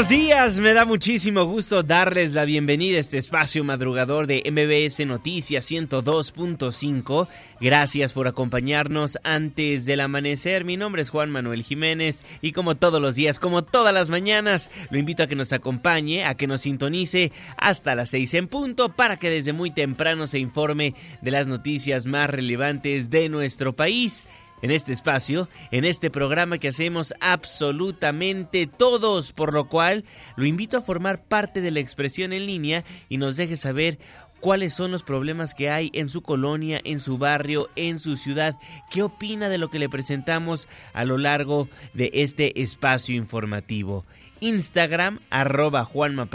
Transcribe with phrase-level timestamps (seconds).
[0.00, 5.06] Buenos días, me da muchísimo gusto darles la bienvenida a este espacio madrugador de MBS
[5.06, 7.28] Noticias 102.5.
[7.60, 10.64] Gracias por acompañarnos antes del amanecer.
[10.64, 14.70] Mi nombre es Juan Manuel Jiménez y como todos los días, como todas las mañanas,
[14.88, 18.96] lo invito a que nos acompañe, a que nos sintonice hasta las 6 en punto
[18.96, 24.24] para que desde muy temprano se informe de las noticias más relevantes de nuestro país
[24.62, 30.04] en este espacio, en este programa que hacemos absolutamente todos, por lo cual
[30.36, 33.98] lo invito a formar parte de la expresión en línea y nos deje saber
[34.40, 38.56] cuáles son los problemas que hay en su colonia, en su barrio, en su ciudad,
[38.90, 44.04] qué opina de lo que le presentamos a lo largo de este espacio informativo.
[44.40, 46.28] Instagram, arroba Juanma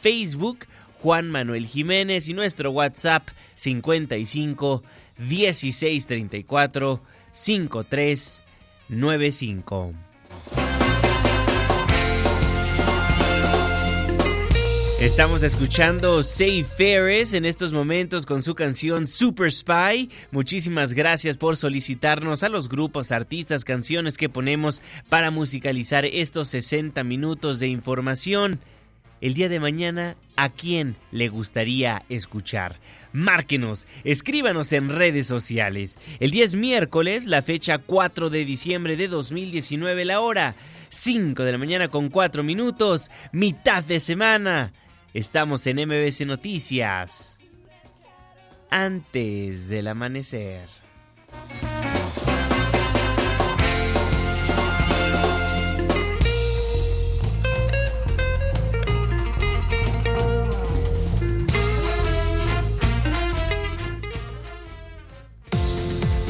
[0.00, 0.66] Facebook,
[1.00, 4.82] Juan Manuel Jiménez y nuestro WhatsApp 55
[5.16, 9.94] 1634 5395.
[15.00, 20.10] Estamos escuchando Say Ferris en estos momentos con su canción Super Spy.
[20.32, 27.04] Muchísimas gracias por solicitarnos a los grupos, artistas, canciones que ponemos para musicalizar estos 60
[27.04, 28.58] minutos de información.
[29.20, 32.80] El día de mañana, ¿a quién le gustaría escuchar?
[33.12, 35.98] Márquenos, escríbanos en redes sociales.
[36.20, 40.54] El día es miércoles, la fecha 4 de diciembre de 2019, la hora
[40.90, 44.72] 5 de la mañana con 4 minutos, mitad de semana.
[45.14, 47.38] Estamos en MBC Noticias.
[48.70, 50.87] Antes del amanecer.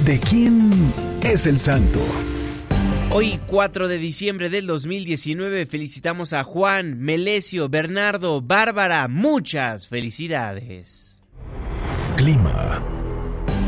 [0.08, 0.70] ¿De quién
[1.22, 2.00] es el santo?
[3.10, 9.06] Hoy 4 de diciembre del 2019 felicitamos a Juan, Melesio, Bernardo, Bárbara.
[9.08, 11.18] Muchas felicidades.
[12.16, 12.82] Clima.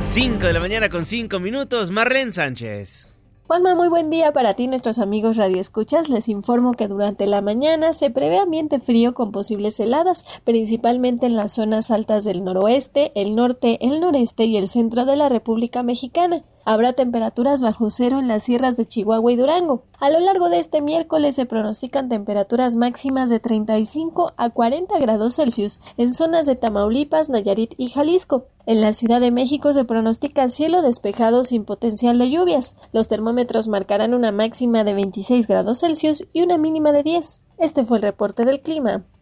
[0.07, 3.10] 5 de la mañana con 5 minutos, Marlene Sánchez.
[3.51, 6.09] Juanma, muy buen día para ti, nuestros amigos radioescuchas.
[6.09, 11.35] Les informo que durante la mañana se prevé ambiente frío con posibles heladas, principalmente en
[11.35, 15.83] las zonas altas del noroeste, el norte, el noreste y el centro de la República
[15.83, 16.45] Mexicana.
[16.71, 19.83] Habrá temperaturas bajo cero en las sierras de Chihuahua y Durango.
[19.99, 25.35] A lo largo de este miércoles se pronostican temperaturas máximas de 35 a 40 grados
[25.35, 28.47] Celsius en zonas de Tamaulipas, Nayarit y Jalisco.
[28.67, 32.77] En la Ciudad de México se pronostica cielo despejado sin potencial de lluvias.
[32.93, 37.41] Los termómetros marcarán una máxima de 26 grados Celsius y una mínima de 10.
[37.59, 39.07] Este fue el reporte del clima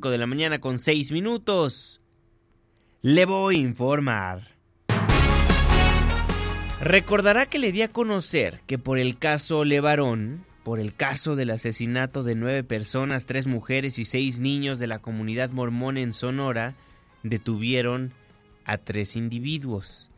[0.00, 2.00] de la mañana con 6 minutos.
[3.02, 4.58] Le voy a informar.
[6.80, 11.50] Recordará que le di a conocer que por el caso Levarón, por el caso del
[11.50, 16.76] asesinato de nueve personas, tres mujeres y seis niños de la comunidad mormón en Sonora,
[17.24, 18.12] detuvieron
[18.64, 20.10] a tres individuos.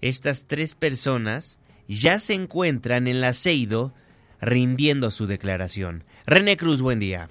[0.00, 3.94] Estas tres personas ya se encuentran en la Seido
[4.40, 6.04] rindiendo su declaración.
[6.26, 7.30] René Cruz, buen día.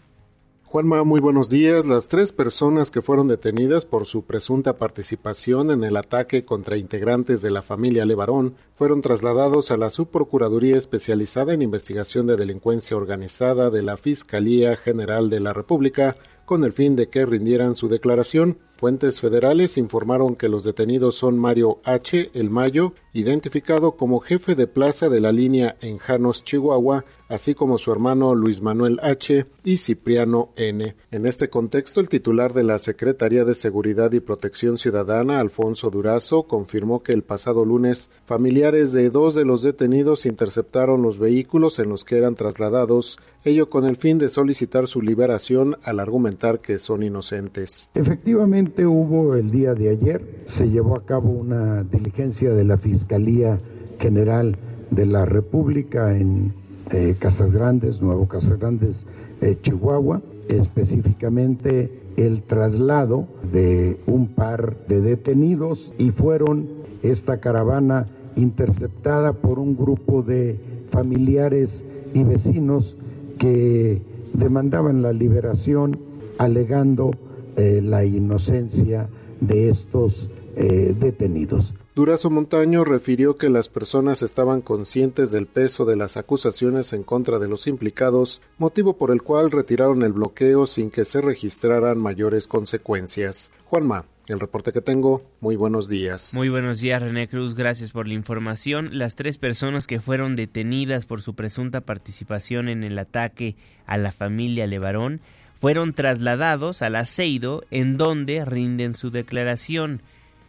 [0.70, 1.86] Juanma, muy buenos días.
[1.86, 7.42] Las tres personas que fueron detenidas por su presunta participación en el ataque contra integrantes
[7.42, 13.70] de la familia Levarón fueron trasladados a la Subprocuraduría Especializada en Investigación de Delincuencia Organizada
[13.70, 18.58] de la Fiscalía General de la República con el fin de que rindieran su declaración.
[18.78, 22.30] Fuentes federales informaron que los detenidos son Mario H.
[22.36, 27.80] El Mayo, identificado como jefe de plaza de la línea en Janos, Chihuahua, así como
[27.80, 29.48] su hermano Luis Manuel H.
[29.64, 30.96] y Cipriano N.
[31.10, 36.44] En este contexto, el titular de la Secretaría de Seguridad y Protección Ciudadana, Alfonso Durazo,
[36.44, 41.90] confirmó que el pasado lunes familiares de dos de los detenidos interceptaron los vehículos en
[41.90, 46.78] los que eran trasladados, ello con el fin de solicitar su liberación al argumentar que
[46.78, 47.90] son inocentes.
[47.96, 53.60] Efectivamente hubo el día de ayer, se llevó a cabo una diligencia de la Fiscalía
[54.00, 54.56] General
[54.92, 56.54] de la República en
[56.92, 59.06] eh, Casas Grandes, Nuevo Casas Grandes,
[59.42, 66.68] eh, Chihuahua, específicamente el traslado de un par de detenidos y fueron
[67.04, 70.58] esta caravana interceptada por un grupo de
[70.90, 71.84] familiares
[72.14, 72.96] y vecinos
[73.38, 74.02] que
[74.34, 75.92] demandaban la liberación
[76.38, 77.12] alegando
[77.58, 79.10] eh, la inocencia
[79.42, 81.72] de estos detenidos.
[81.98, 87.38] Durazo Montaño refirió que las personas estaban conscientes del peso de las acusaciones en contra
[87.38, 92.48] de los implicados, motivo por el cual retiraron el bloqueo sin que se registraran mayores
[92.48, 93.52] consecuencias.
[93.66, 96.34] Juanma, el reporte que tengo, muy buenos días.
[96.36, 98.90] Muy buenos días, René Cruz, gracias por la información.
[98.92, 103.56] Las tres personas que fueron detenidas por su presunta participación en el ataque
[103.86, 105.22] a la familia Levarón
[105.60, 110.02] fueron trasladados al aceido en donde rinden su declaración.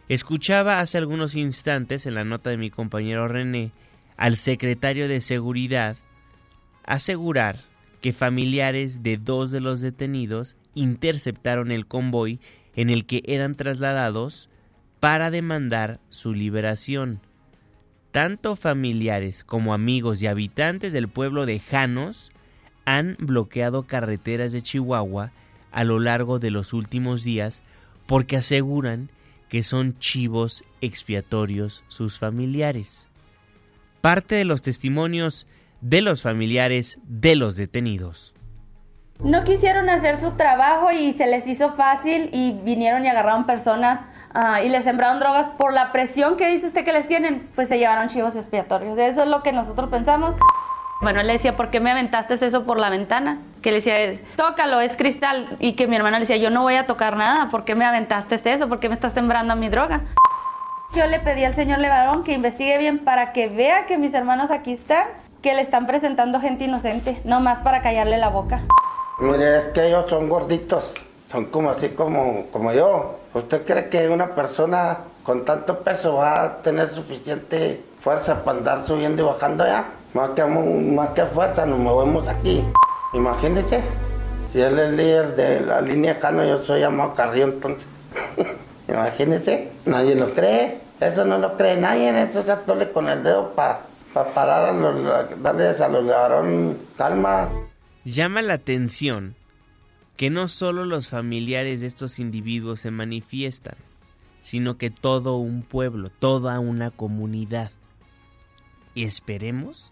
[0.07, 3.71] Escuchaba hace algunos instantes en la nota de mi compañero René
[4.17, 5.97] al secretario de Seguridad
[6.83, 7.59] asegurar
[8.01, 12.39] que familiares de dos de los detenidos interceptaron el convoy
[12.75, 14.49] en el que eran trasladados
[14.99, 17.21] para demandar su liberación.
[18.11, 22.31] Tanto familiares como amigos y habitantes del pueblo de Janos
[22.85, 25.31] han bloqueado carreteras de Chihuahua
[25.71, 27.63] a lo largo de los últimos días
[28.05, 29.09] porque aseguran
[29.49, 33.09] que son chivos expiatorios sus familiares.
[34.01, 35.47] Parte de los testimonios
[35.81, 38.33] de los familiares de los detenidos.
[39.23, 43.99] No quisieron hacer su trabajo y se les hizo fácil y vinieron y agarraron personas
[44.33, 47.67] ah, y les sembraron drogas por la presión que dice usted que les tienen, pues
[47.67, 48.97] se llevaron chivos expiatorios.
[48.97, 50.35] Eso es lo que nosotros pensamos.
[51.01, 53.39] Bueno, él le decía, ¿por qué me aventaste eso por la ventana?
[53.61, 53.95] Que le decía,
[54.35, 55.55] tócalo, es cristal.
[55.59, 57.85] Y que mi hermana le decía, yo no voy a tocar nada, ¿por qué me
[57.85, 58.67] aventaste eso?
[58.67, 60.01] ¿Por qué me estás sembrando mi droga?
[60.93, 64.51] Yo le pedí al señor Levarón que investigue bien para que vea que mis hermanos
[64.51, 65.05] aquí están,
[65.41, 68.61] que le están presentando gente inocente, no más para callarle la boca.
[69.19, 70.93] Mire, es que ellos son gorditos,
[71.31, 73.19] son como así como, como yo.
[73.33, 78.87] ¿Usted cree que una persona con tanto peso va a tener suficiente fuerza para andar
[78.87, 79.85] subiendo y bajando ya?
[80.13, 82.63] Más que, más que fuerza nos movemos aquí.
[83.13, 83.81] Imagínese,
[84.51, 87.85] si él es líder de la línea Cano, yo soy llamado Carrillo, entonces.
[88.87, 90.79] Imagínese, nadie lo cree.
[90.99, 95.41] Eso no lo cree nadie, eso se atole con el dedo para parar a los,
[95.41, 97.49] darles a los ladrones calma.
[98.03, 99.35] Llama la atención
[100.17, 103.75] que no solo los familiares de estos individuos se manifiestan,
[104.41, 107.71] sino que todo un pueblo, toda una comunidad.
[108.93, 109.88] Y esperemos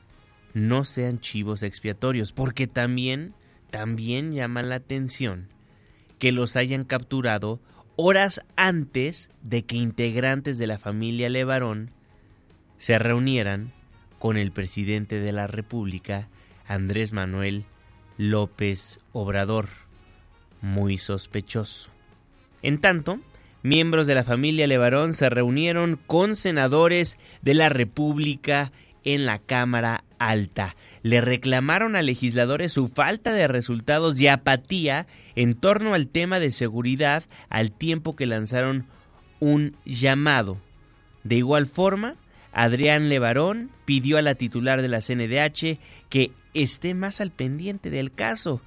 [0.57, 3.33] no sean chivos expiatorios, porque también,
[3.69, 5.49] también llama la atención
[6.17, 7.59] que los hayan capturado
[7.95, 11.91] horas antes de que integrantes de la familia Levarón
[12.77, 13.71] se reunieran
[14.17, 16.27] con el presidente de la República,
[16.67, 17.65] Andrés Manuel
[18.17, 19.69] López Obrador.
[20.61, 21.91] Muy sospechoso.
[22.63, 23.19] En tanto,
[23.61, 28.71] miembros de la familia Levarón se reunieron con senadores de la República
[29.03, 30.75] en la Cámara Alta.
[31.03, 36.51] Le reclamaron a legisladores su falta de resultados y apatía en torno al tema de
[36.51, 38.85] seguridad al tiempo que lanzaron
[39.39, 40.57] un llamado.
[41.23, 42.15] De igual forma,
[42.51, 48.11] Adrián Levarón pidió a la titular de la CNDH que esté más al pendiente del
[48.11, 48.61] caso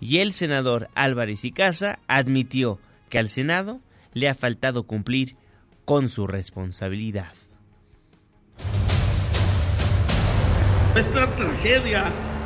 [0.00, 3.80] y el senador Álvarez y Casa admitió que al Senado
[4.12, 5.36] le ha faltado cumplir
[5.84, 7.32] con su responsabilidad.
[10.96, 12.04] Esta tragedia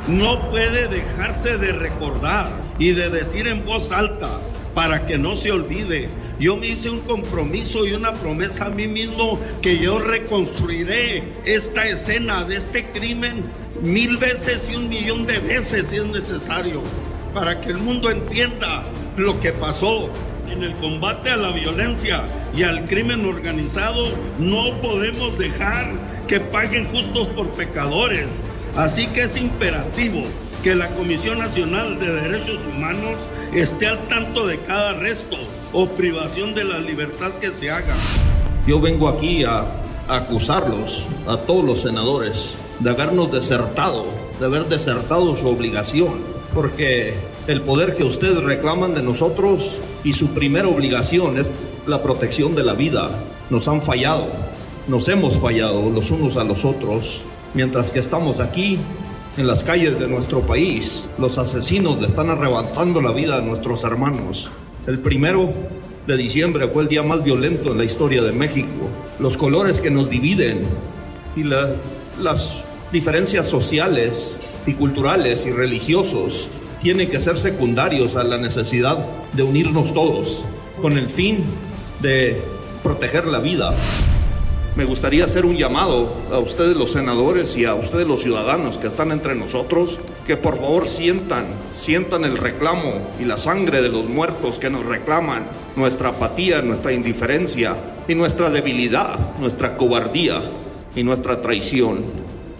[0.09, 4.41] no puede dejarse de recordar y de decir en voz alta
[4.73, 6.09] para que no se olvide.
[6.37, 11.87] Yo me hice un compromiso y una promesa a mí mismo que yo reconstruiré esta
[11.87, 13.45] escena de este crimen
[13.83, 16.81] mil veces y un millón de veces si es necesario
[17.33, 18.83] para que el mundo entienda
[19.15, 20.09] lo que pasó.
[20.49, 25.93] En el combate a la violencia y al crimen organizado no podemos dejar
[26.31, 28.25] que paguen justos por pecadores.
[28.77, 30.21] Así que es imperativo
[30.63, 33.15] que la Comisión Nacional de Derechos Humanos
[33.51, 35.35] esté al tanto de cada arresto
[35.73, 37.93] o privación de la libertad que se haga.
[38.65, 39.65] Yo vengo aquí a
[40.07, 44.05] acusarlos, a todos los senadores, de habernos desertado,
[44.39, 46.13] de haber desertado su obligación,
[46.53, 47.13] porque
[47.47, 51.51] el poder que ustedes reclaman de nosotros y su primera obligación es
[51.85, 53.09] la protección de la vida,
[53.49, 54.27] nos han fallado,
[54.87, 57.21] nos hemos fallado los unos a los otros,
[57.53, 58.77] mientras que estamos aquí
[59.37, 63.83] en las calles de nuestro país, los asesinos le están arrebatando la vida a nuestros
[63.83, 64.49] hermanos.
[64.87, 65.51] El primero
[66.07, 68.89] de diciembre fue el día más violento en la historia de México.
[69.19, 70.61] Los colores que nos dividen
[71.35, 72.49] y las
[72.91, 74.35] diferencias sociales
[74.65, 76.47] y culturales y religiosos
[76.81, 78.97] tienen que ser secundarios a la necesidad
[79.33, 80.43] de unirnos todos
[80.81, 81.43] con el fin
[82.01, 82.41] de
[82.83, 83.73] proteger la vida.
[84.73, 88.87] Me gustaría hacer un llamado a ustedes los senadores y a ustedes los ciudadanos que
[88.87, 91.43] están entre nosotros, que por favor sientan,
[91.77, 95.43] sientan el reclamo y la sangre de los muertos que nos reclaman,
[95.75, 97.75] nuestra apatía, nuestra indiferencia
[98.07, 100.51] y nuestra debilidad, nuestra cobardía
[100.95, 102.05] y nuestra traición.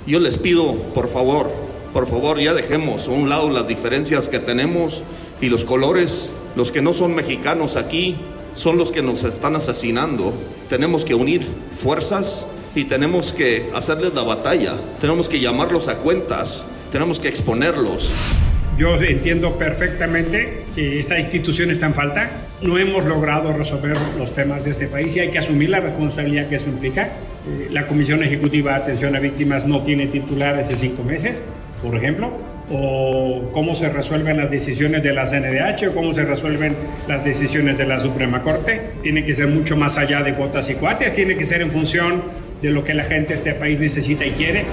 [0.05, 1.49] Yo les pido, por favor,
[1.93, 5.01] por favor, ya dejemos a un lado las diferencias que tenemos
[5.39, 8.17] y los colores, los que no son mexicanos aquí,
[8.61, 10.31] son los que nos están asesinando.
[10.69, 14.73] Tenemos que unir fuerzas y tenemos que hacerles la batalla.
[14.99, 16.63] Tenemos que llamarlos a cuentas.
[16.91, 18.11] Tenemos que exponerlos.
[18.77, 22.29] Yo entiendo perfectamente que esta institución está en falta.
[22.61, 26.47] No hemos logrado resolver los temas de este país y hay que asumir la responsabilidad
[26.47, 27.13] que eso implica.
[27.47, 31.35] Eh, la Comisión Ejecutiva de Atención a Víctimas no tiene titulares de cinco meses,
[31.81, 36.75] por ejemplo o cómo se resuelven las decisiones de la CNDH o cómo se resuelven
[37.07, 38.91] las decisiones de la Suprema Corte.
[39.01, 42.23] Tiene que ser mucho más allá de cuotas y cuates, tiene que ser en función
[42.61, 44.65] de lo que la gente de este país necesita y quiere.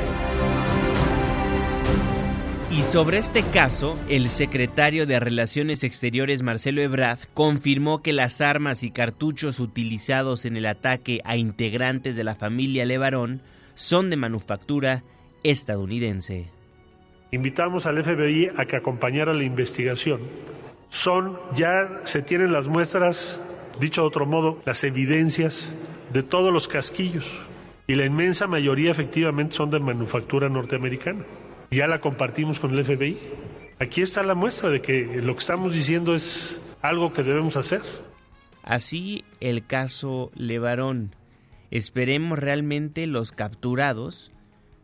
[2.71, 8.85] Y sobre este caso, el secretario de Relaciones Exteriores Marcelo Ebrard confirmó que las armas
[8.85, 13.43] y cartuchos utilizados en el ataque a integrantes de la familia Levarón
[13.75, 15.03] son de manufactura
[15.43, 16.58] estadounidense.
[17.31, 20.21] Invitamos al FBI a que acompañara la investigación.
[20.89, 23.39] Son, ya se tienen las muestras,
[23.79, 25.71] dicho de otro modo, las evidencias
[26.13, 27.27] de todos los casquillos.
[27.87, 31.25] Y la inmensa mayoría efectivamente son de manufactura norteamericana.
[31.71, 33.19] Ya la compartimos con el FBI.
[33.79, 37.83] Aquí está la muestra de que lo que estamos diciendo es algo que debemos hacer.
[38.63, 41.15] Así el caso Levarón.
[41.71, 44.33] Esperemos realmente los capturados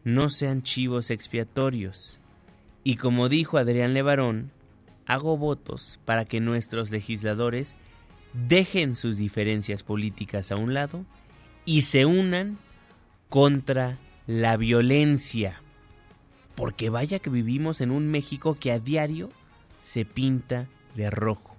[0.04, 2.20] no sean chivos expiatorios
[2.84, 4.50] y como dijo Adrián Levarón,
[5.06, 7.76] hago votos para que nuestros legisladores
[8.34, 11.06] dejen sus diferencias políticas a un lado
[11.64, 12.58] y se unan
[13.30, 15.62] contra la violencia.
[16.54, 19.30] Porque vaya que vivimos en un México que a diario
[19.82, 21.56] se pinta de rojo.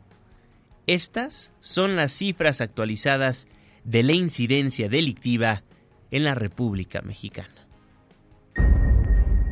[0.88, 3.48] Estas son las cifras actualizadas
[3.84, 5.64] de la incidencia delictiva
[6.12, 7.65] en la República Mexicana.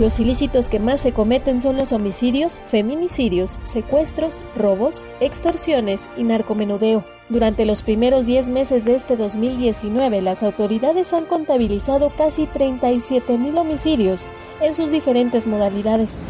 [0.00, 7.04] Los ilícitos que más se cometen son los homicidios, feminicidios, secuestros, robos, extorsiones y narcomenudeo.
[7.28, 13.58] Durante los primeros 10 meses de este 2019, las autoridades han contabilizado casi 37 mil
[13.58, 14.22] homicidios
[14.62, 16.22] en sus diferentes modalidades.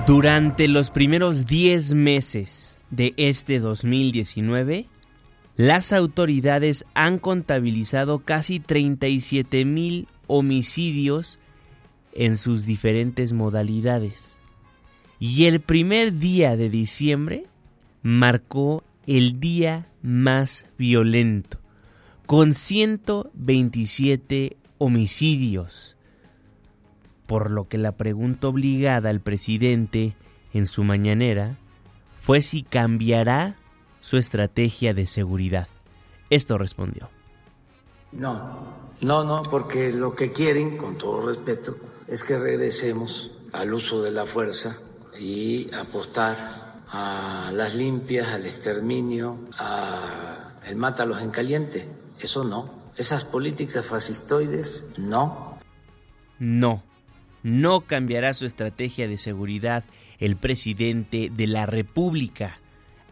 [0.07, 4.90] Durante los primeros 10 meses de este 2019,
[5.61, 11.39] las autoridades han contabilizado casi 37 mil homicidios
[12.15, 14.39] en sus diferentes modalidades.
[15.19, 17.45] Y el primer día de diciembre
[18.03, 21.59] marcó el día más violento,
[22.25, 25.95] con 127 homicidios.
[27.27, 30.15] Por lo que la pregunta obligada al presidente
[30.55, 31.59] en su mañanera
[32.17, 33.57] fue si cambiará
[34.01, 35.69] su estrategia de seguridad.
[36.31, 37.11] Esto respondió.
[38.13, 41.77] No, no, no, porque lo que quieren, con todo respeto,
[42.09, 44.79] es que regresemos al uso de la fuerza
[45.19, 46.37] y apostar
[46.89, 51.89] a las limpias, al exterminio, a el mátalos en caliente.
[52.21, 52.71] Eso no.
[52.97, 55.59] Esas políticas fascistoides, no.
[56.39, 56.83] No,
[57.43, 59.85] no cambiará su estrategia de seguridad
[60.19, 62.60] el presidente de la República,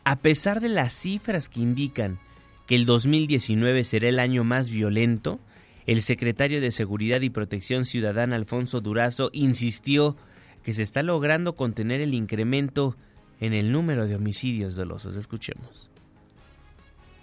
[0.08, 2.18] a pesar de las cifras que indican
[2.66, 5.38] que el 2019 será el año más violento,
[5.84, 10.16] el secretario de Seguridad y Protección Ciudadana Alfonso Durazo insistió
[10.62, 12.96] que se está logrando contener el incremento
[13.38, 15.14] en el número de homicidios dolosos.
[15.14, 15.90] Escuchemos.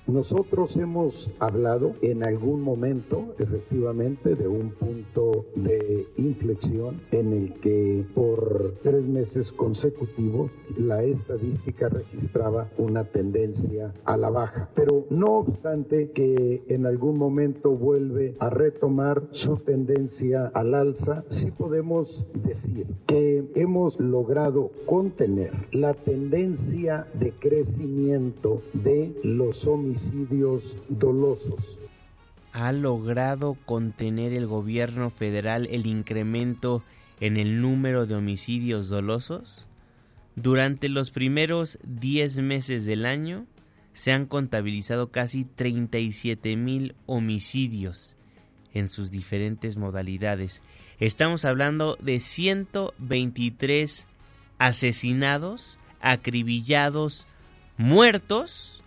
[0.08, 8.06] Nosotros hemos hablado en algún momento, efectivamente, de un punto de inflexión en el que
[8.14, 14.70] por tres meses consecutivos la estadística registraba una tendencia a la baja.
[14.76, 21.50] Pero no obstante que en algún momento vuelve a retomar su tendencia al alza, sí
[21.50, 29.95] podemos decir que hemos logrado contener la tendencia de crecimiento de los homicidios
[30.90, 31.78] dolosos.
[32.54, 36.84] ¿Ha logrado contener el gobierno federal el incremento
[37.20, 39.68] en el número de homicidios dolosos?
[40.36, 43.46] Durante los primeros 10 meses del año
[43.94, 48.16] se han contabilizado casi 37 mil homicidios
[48.74, 50.62] en sus diferentes modalidades.
[51.00, 54.08] Estamos hablando de 123
[54.58, 57.28] asesinados, acribillados,
[57.78, 58.84] muertos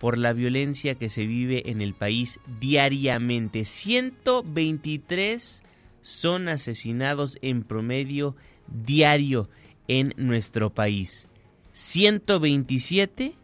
[0.00, 3.66] por la violencia que se vive en el país diariamente.
[3.66, 5.62] 123
[6.00, 8.34] son asesinados en promedio
[8.66, 9.50] diario
[9.88, 11.28] en nuestro país.
[11.74, 13.34] 127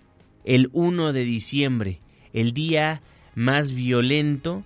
[0.46, 2.00] el 1 de diciembre,
[2.32, 3.02] el día
[3.34, 4.64] más violento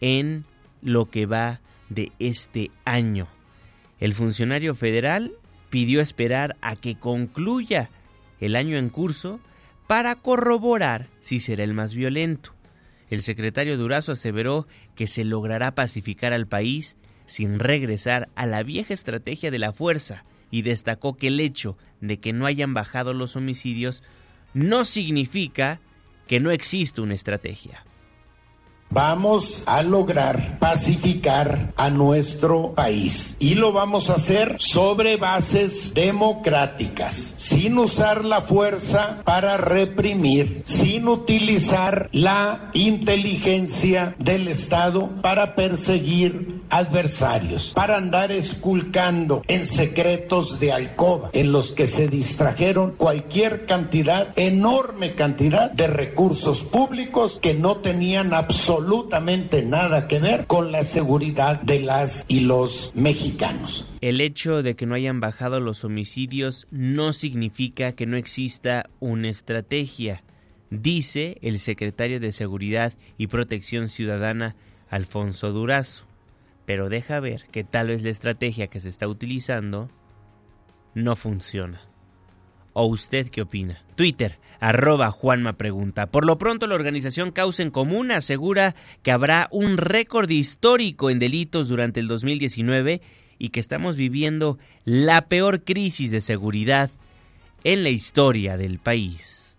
[0.00, 0.44] en
[0.82, 3.28] lo que va de este año.
[4.00, 5.32] El funcionario federal
[5.70, 7.90] pidió esperar a que concluya
[8.40, 9.38] el año en curso
[9.88, 12.54] para corroborar si será el más violento.
[13.10, 18.92] El secretario Durazo aseveró que se logrará pacificar al país sin regresar a la vieja
[18.92, 23.34] estrategia de la fuerza y destacó que el hecho de que no hayan bajado los
[23.34, 24.02] homicidios
[24.52, 25.80] no significa
[26.26, 27.82] que no exista una estrategia.
[28.90, 37.34] Vamos a lograr pacificar a nuestro país y lo vamos a hacer sobre bases democráticas,
[37.36, 47.72] sin usar la fuerza para reprimir, sin utilizar la inteligencia del Estado para perseguir adversarios,
[47.74, 55.14] para andar esculcando en secretos de alcoba en los que se distrajeron cualquier cantidad, enorme
[55.14, 61.60] cantidad de recursos públicos que no tenían absolutamente absolutamente nada que ver con la seguridad
[61.62, 63.84] de las y los mexicanos.
[64.00, 69.30] El hecho de que no hayan bajado los homicidios no significa que no exista una
[69.30, 70.22] estrategia,
[70.70, 74.54] dice el secretario de Seguridad y Protección Ciudadana,
[74.90, 76.04] Alfonso Durazo.
[76.64, 79.90] Pero deja ver que tal vez la estrategia que se está utilizando
[80.94, 81.80] no funciona.
[82.74, 83.82] ¿O usted qué opina?
[83.96, 86.06] Twitter, arroba Juanma Pregunta.
[86.06, 91.18] Por lo pronto, la organización Causa en Común asegura que habrá un récord histórico en
[91.18, 93.00] delitos durante el 2019
[93.38, 96.90] y que estamos viviendo la peor crisis de seguridad
[97.64, 99.56] en la historia del país.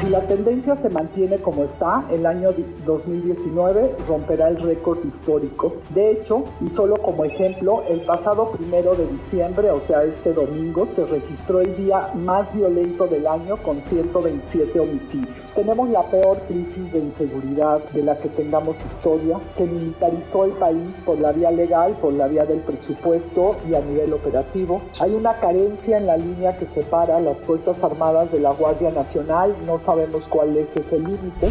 [0.00, 2.50] Si la tendencia se mantiene como está, el año
[2.84, 5.76] 2019 romperá el récord histórico.
[5.94, 10.86] De hecho, y solo como ejemplo, el pasado primero de diciembre, o sea, este domingo,
[10.86, 15.45] se registró el día más violento del año con 127 homicidios.
[15.56, 19.38] Tenemos la peor crisis de inseguridad de la que tengamos historia.
[19.56, 23.80] Se militarizó el país por la vía legal, por la vía del presupuesto y a
[23.80, 24.82] nivel operativo.
[25.00, 29.56] Hay una carencia en la línea que separa las Fuerzas Armadas de la Guardia Nacional.
[29.64, 31.48] No sabemos cuál es ese límite.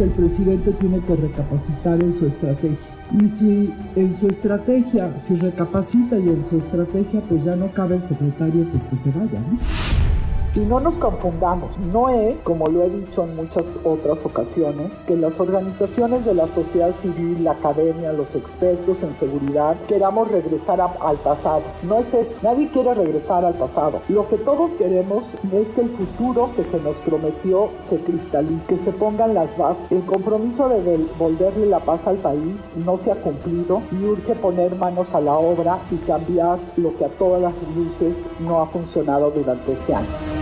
[0.00, 2.78] El presidente tiene que recapacitar en su estrategia.
[3.20, 7.94] Y si en su estrategia, si recapacita y en su estrategia, pues ya no cabe
[7.94, 10.09] el secretario, pues que se vaya, ¿no?
[10.56, 15.14] Y no nos confundamos, no es, como lo he dicho en muchas otras ocasiones, que
[15.14, 21.16] las organizaciones de la sociedad civil, la academia, los expertos en seguridad, queramos regresar al
[21.18, 21.62] pasado.
[21.84, 24.00] No es eso, nadie quiere regresar al pasado.
[24.08, 28.78] Lo que todos queremos es que el futuro que se nos prometió se cristalice, que
[28.78, 29.84] se pongan las bases.
[29.92, 34.74] El compromiso de devolverle la paz al país no se ha cumplido y urge poner
[34.74, 39.30] manos a la obra y cambiar lo que a todas las luces no ha funcionado
[39.30, 40.39] durante este año.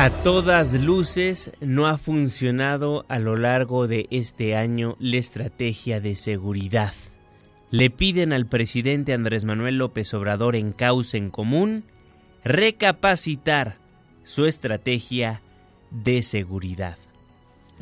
[0.00, 6.14] A todas luces no ha funcionado a lo largo de este año la estrategia de
[6.14, 6.94] seguridad.
[7.72, 11.82] Le piden al presidente Andrés Manuel López Obrador en causa en común
[12.44, 13.78] recapacitar
[14.22, 15.42] su estrategia
[15.90, 16.96] de seguridad.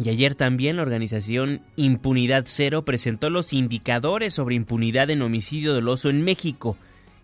[0.02, 6.08] Y ayer también la organización Impunidad Cero presentó los indicadores sobre impunidad en homicidio doloso
[6.08, 6.78] en México.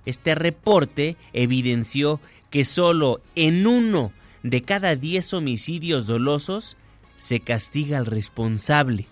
[0.05, 6.79] Este reporte evidenció que solo en uno de cada 10 homicidios dolosos
[7.17, 9.07] se castiga al responsable.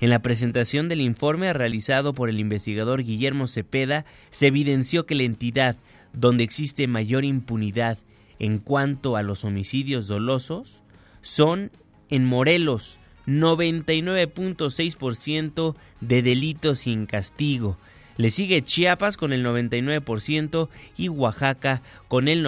[0.00, 5.22] En la presentación del informe realizado por el investigador Guillermo Cepeda, se evidenció que la
[5.22, 5.76] entidad
[6.12, 7.98] donde existe mayor impunidad
[8.38, 10.82] en cuanto a los homicidios dolosos
[11.20, 11.70] son
[12.08, 17.78] en Morelos, 99.6% de delitos sin castigo.
[18.16, 22.44] Le sigue Chiapas con el 99% y Oaxaca con el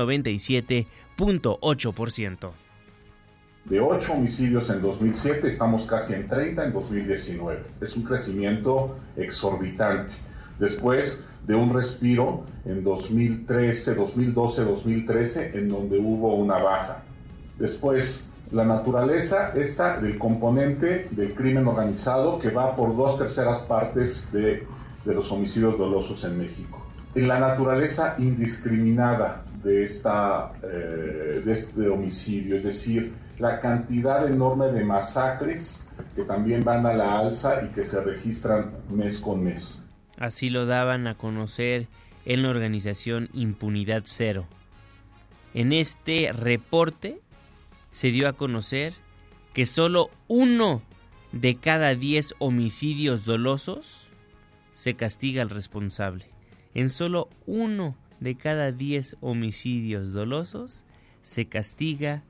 [1.17, 2.51] 97.8%.
[3.67, 7.63] De 8 homicidios en 2007 estamos casi en 30 en 2019.
[7.81, 10.13] Es un crecimiento exorbitante.
[10.59, 17.03] Después de un respiro en 2013, 2012, 2013, en donde hubo una baja.
[17.59, 24.31] Después, la naturaleza esta del componente del crimen organizado que va por dos terceras partes
[24.33, 24.67] de,
[25.05, 26.83] los homicidios dolosos en México.
[27.15, 34.67] En la naturaleza indiscriminada de, esta, eh, de este homicidio, es decir, la cantidad enorme
[34.67, 39.83] de masacres que también van a la alza y que se registran mes con mes.
[40.19, 41.89] Así lo daban a conocer
[42.25, 44.47] en la organización Impunidad Cero.
[45.55, 47.21] En este reporte
[47.91, 48.95] se dio a conocer
[49.53, 50.83] que solo uno
[51.33, 54.09] de cada diez homicidios dolosos
[54.75, 56.27] se castiga al responsable.
[56.75, 60.83] En solo uno de cada diez homicidios dolosos
[61.23, 62.25] se castiga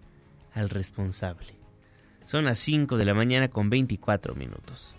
[0.52, 1.54] al responsable.
[2.26, 4.94] Son las 5 de la mañana con 24 minutos.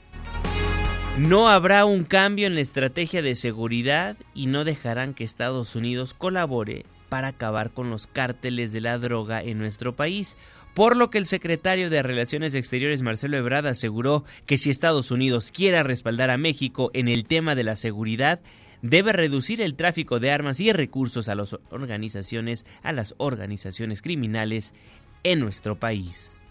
[1.17, 6.13] No habrá un cambio en la estrategia de seguridad y no dejarán que Estados Unidos
[6.13, 10.37] colabore para acabar con los cárteles de la droga en nuestro país.
[10.73, 15.51] Por lo que el secretario de Relaciones Exteriores Marcelo Ebrard aseguró que si Estados Unidos
[15.51, 18.41] quiere respaldar a México en el tema de la seguridad,
[18.89, 24.73] debe reducir el tráfico de armas y recursos a las organizaciones, a las organizaciones criminales
[25.23, 26.43] en nuestro país.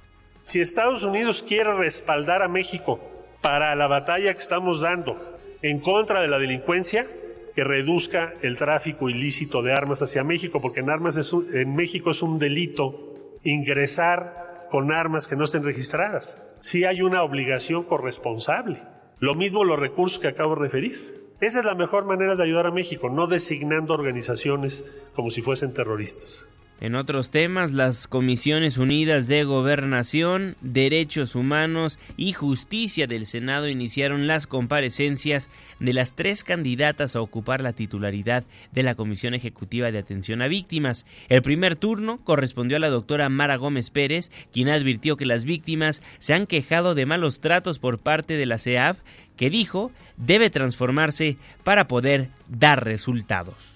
[0.42, 3.00] Si Estados Unidos quiere respaldar a México
[3.40, 7.06] para la batalla que estamos dando en contra de la delincuencia,
[7.54, 12.20] que reduzca el tráfico ilícito de armas hacia México, porque en, armas en México es
[12.20, 16.34] un delito ingresar con armas que no estén registradas.
[16.60, 18.82] Sí hay una obligación corresponsable.
[19.20, 21.23] Lo mismo los recursos que acabo de referir.
[21.40, 25.74] Esa es la mejor manera de ayudar a México, no designando organizaciones como si fuesen
[25.74, 26.46] terroristas.
[26.80, 34.26] En otros temas, las Comisiones Unidas de Gobernación, Derechos Humanos y Justicia del Senado iniciaron
[34.26, 39.98] las comparecencias de las tres candidatas a ocupar la titularidad de la Comisión Ejecutiva de
[39.98, 41.06] Atención a Víctimas.
[41.28, 46.02] El primer turno correspondió a la doctora Mara Gómez Pérez, quien advirtió que las víctimas
[46.18, 48.98] se han quejado de malos tratos por parte de la CEAF,
[49.36, 53.73] que dijo debe transformarse para poder dar resultados.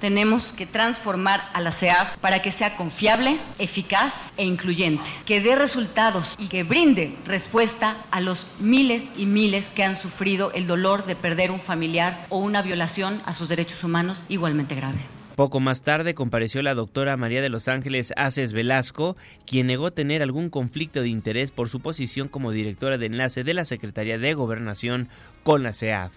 [0.00, 5.54] Tenemos que transformar a la CEAF para que sea confiable, eficaz e incluyente, que dé
[5.56, 11.04] resultados y que brinde respuesta a los miles y miles que han sufrido el dolor
[11.04, 15.00] de perder un familiar o una violación a sus derechos humanos igualmente grave.
[15.36, 20.22] Poco más tarde compareció la doctora María de los Ángeles Aces Velasco, quien negó tener
[20.22, 24.34] algún conflicto de interés por su posición como directora de enlace de la Secretaría de
[24.34, 25.08] Gobernación
[25.42, 26.12] con la CEAF.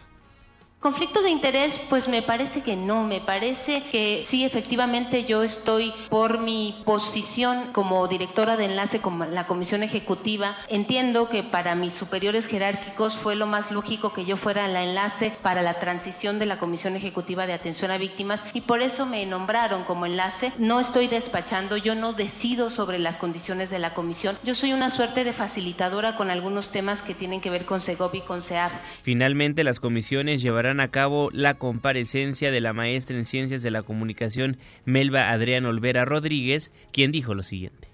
[0.83, 5.93] Conflicto de interés, pues me parece que no, me parece que sí, efectivamente yo estoy
[6.09, 10.57] por mi posición como directora de enlace con la Comisión Ejecutiva.
[10.67, 15.31] Entiendo que para mis superiores jerárquicos fue lo más lógico que yo fuera la enlace
[15.41, 19.25] para la transición de la Comisión Ejecutiva de Atención a Víctimas y por eso me
[19.25, 20.51] nombraron como enlace.
[20.57, 24.37] No estoy despachando, yo no decido sobre las condiciones de la comisión.
[24.43, 28.13] Yo soy una suerte de facilitadora con algunos temas que tienen que ver con Segov
[28.15, 28.73] y con SEAF.
[29.01, 33.83] Finalmente, las comisiones llevarán a cabo la comparecencia de la maestra en Ciencias de la
[33.83, 37.89] Comunicación Melba Adrián Olvera Rodríguez, quien dijo lo siguiente.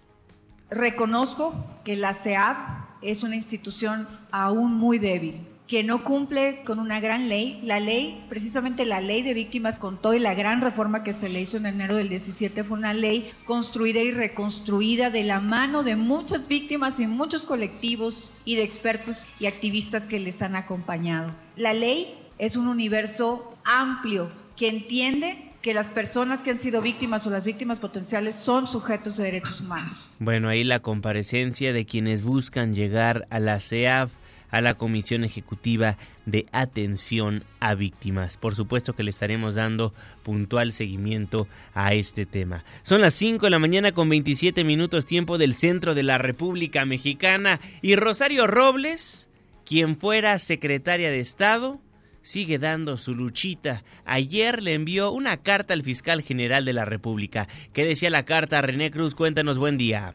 [0.69, 2.57] Reconozco que la CEAP
[3.01, 7.61] es una institución aún muy débil que no cumple con una gran ley.
[7.63, 11.41] La ley, precisamente la ley de víctimas contó y la gran reforma que se le
[11.41, 15.95] hizo en enero del 17 fue una ley construida y reconstruida de la mano de
[15.95, 21.35] muchas víctimas y muchos colectivos y de expertos y activistas que les han acompañado.
[21.55, 27.27] La ley es un universo amplio que entiende que las personas que han sido víctimas
[27.27, 29.95] o las víctimas potenciales son sujetos de derechos humanos.
[30.19, 34.11] Bueno, ahí la comparecencia de quienes buscan llegar a la CEAF
[34.51, 38.37] a la Comisión Ejecutiva de Atención a Víctimas.
[38.37, 42.63] Por supuesto que le estaremos dando puntual seguimiento a este tema.
[42.81, 46.85] Son las 5 de la mañana con 27 minutos tiempo del centro de la República
[46.85, 49.29] Mexicana y Rosario Robles,
[49.65, 51.79] quien fuera secretaria de Estado,
[52.21, 53.83] sigue dando su luchita.
[54.05, 57.47] Ayer le envió una carta al fiscal general de la República.
[57.73, 58.61] ¿Qué decía la carta?
[58.61, 60.13] René Cruz, cuéntanos buen día.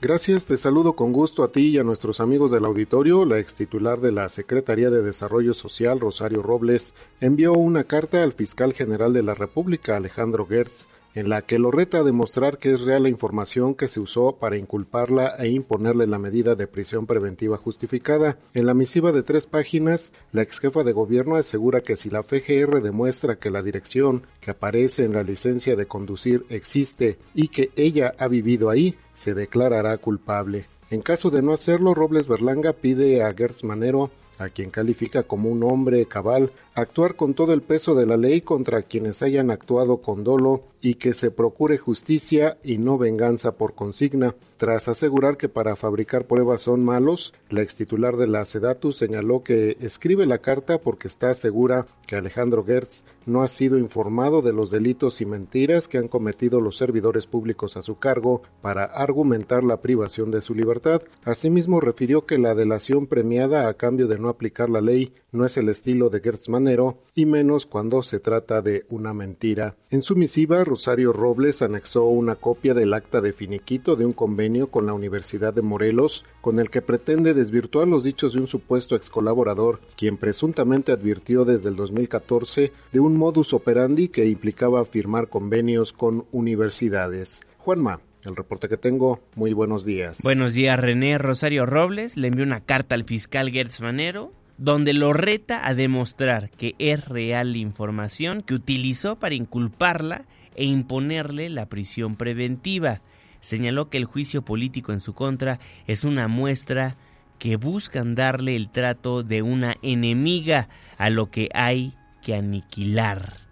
[0.00, 3.24] Gracias, te saludo con gusto a ti y a nuestros amigos del auditorio.
[3.24, 8.34] La ex titular de la Secretaría de Desarrollo Social, Rosario Robles, envió una carta al
[8.34, 12.72] fiscal general de la República, Alejandro Gertz, en la que lo reta a demostrar que
[12.74, 17.06] es real la información que se usó para inculparla e imponerle la medida de prisión
[17.06, 18.36] preventiva justificada.
[18.52, 22.22] En la misiva de tres páginas, la ex jefa de gobierno asegura que si la
[22.22, 27.70] FGR demuestra que la dirección que aparece en la licencia de conducir existe y que
[27.76, 30.66] ella ha vivido ahí, se declarará culpable.
[30.90, 35.48] En caso de no hacerlo, Robles Berlanga pide a Gertz Manero a quien califica como
[35.48, 39.98] un hombre cabal, actuar con todo el peso de la ley contra quienes hayan actuado
[39.98, 44.34] con dolo y que se procure justicia y no venganza por consigna.
[44.58, 49.42] Tras asegurar que para fabricar pruebas son malos, la ex titular de la SEDATU señaló
[49.42, 54.52] que escribe la carta porque está segura que Alejandro Gertz no ha sido informado de
[54.52, 59.64] los delitos y mentiras que han cometido los servidores públicos a su cargo para argumentar
[59.64, 61.00] la privación de su libertad.
[61.24, 65.56] Asimismo, refirió que la delación premiada a cambio de no aplicar la ley no es
[65.56, 69.76] el estilo de Gertz Manero, y menos cuando se trata de una mentira.
[69.90, 74.68] En su misiva, Rosario Robles anexó una copia del acta de finiquito de un convenio
[74.68, 78.94] con la Universidad de Morelos, con el que pretende desvirtuar los dichos de un supuesto
[78.94, 85.28] ex colaborador, quien presuntamente advirtió desde el 2014 de un modus operandi que implicaba firmar
[85.28, 87.40] convenios con universidades.
[87.58, 89.20] Juanma, el reporte que tengo.
[89.34, 90.20] Muy buenos días.
[90.22, 92.16] Buenos días, René Rosario Robles.
[92.16, 97.06] Le envió una carta al fiscal Gertz Manero donde lo reta a demostrar que es
[97.06, 103.02] real la información que utilizó para inculparla e imponerle la prisión preventiva.
[103.40, 106.96] Señaló que el juicio político en su contra es una muestra
[107.38, 113.43] que buscan darle el trato de una enemiga a lo que hay que aniquilar.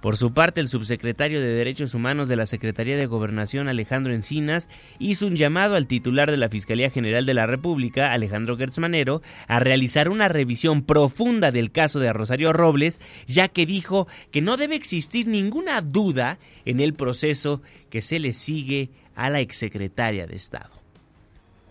[0.00, 4.68] Por su parte, el subsecretario de Derechos Humanos de la Secretaría de Gobernación, Alejandro Encinas,
[4.98, 9.58] hizo un llamado al titular de la Fiscalía General de la República, Alejandro Gertzmanero, a
[9.58, 14.76] realizar una revisión profunda del caso de Rosario Robles, ya que dijo que no debe
[14.76, 20.75] existir ninguna duda en el proceso que se le sigue a la exsecretaria de Estado.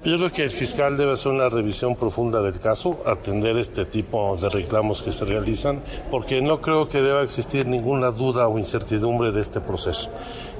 [0.06, 4.38] Yo creo que el fiscal debe hacer una revisión profunda del caso, atender este tipo
[4.38, 9.32] de reclamos que se realizan, porque no creo que deba existir ninguna duda o incertidumbre
[9.32, 10.12] de este proceso.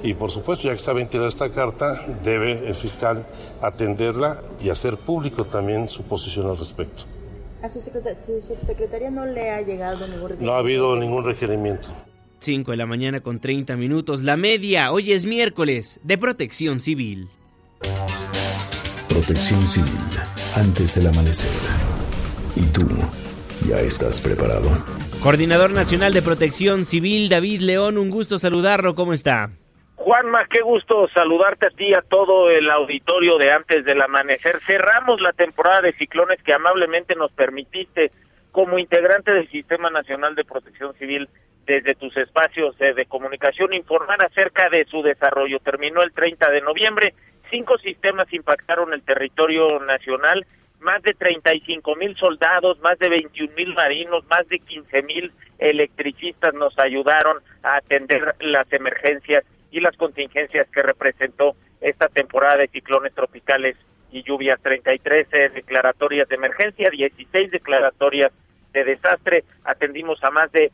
[0.02, 3.24] Y por supuesto, ya que está ventilada esta carta, debe el fiscal
[3.62, 7.04] atenderla y hacer público también su posición al respecto.
[7.62, 10.44] ¿A su, secretaría no le ha llegado ningún requerimiento?
[10.44, 11.88] No ha habido ningún requerimiento.
[12.40, 17.28] 5 de la mañana con 30 minutos, la media, hoy es miércoles, de protección civil.
[19.16, 19.98] Protección Civil,
[20.54, 21.50] antes del amanecer.
[22.54, 22.84] ¿Y tú
[23.66, 24.68] ya estás preparado?
[25.22, 29.48] Coordinador Nacional de Protección Civil, David León, un gusto saludarlo, ¿cómo está?
[29.94, 34.60] Juanma, qué gusto saludarte a ti y a todo el auditorio de antes del amanecer.
[34.60, 38.12] Cerramos la temporada de ciclones que amablemente nos permitiste
[38.52, 41.26] como integrante del Sistema Nacional de Protección Civil
[41.66, 45.58] desde tus espacios de comunicación informar acerca de su desarrollo.
[45.60, 47.14] Terminó el 30 de noviembre
[47.50, 50.46] Cinco sistemas impactaron el territorio nacional,
[50.80, 56.54] más de 35 mil soldados, más de 21 mil marinos, más de 15 mil electricistas
[56.54, 63.14] nos ayudaron a atender las emergencias y las contingencias que representó esta temporada de ciclones
[63.14, 63.76] tropicales
[64.10, 64.60] y lluvias.
[64.60, 68.32] 33 declaratorias de emergencia, 16 declaratorias
[68.72, 69.44] de desastre.
[69.64, 70.72] Atendimos a más de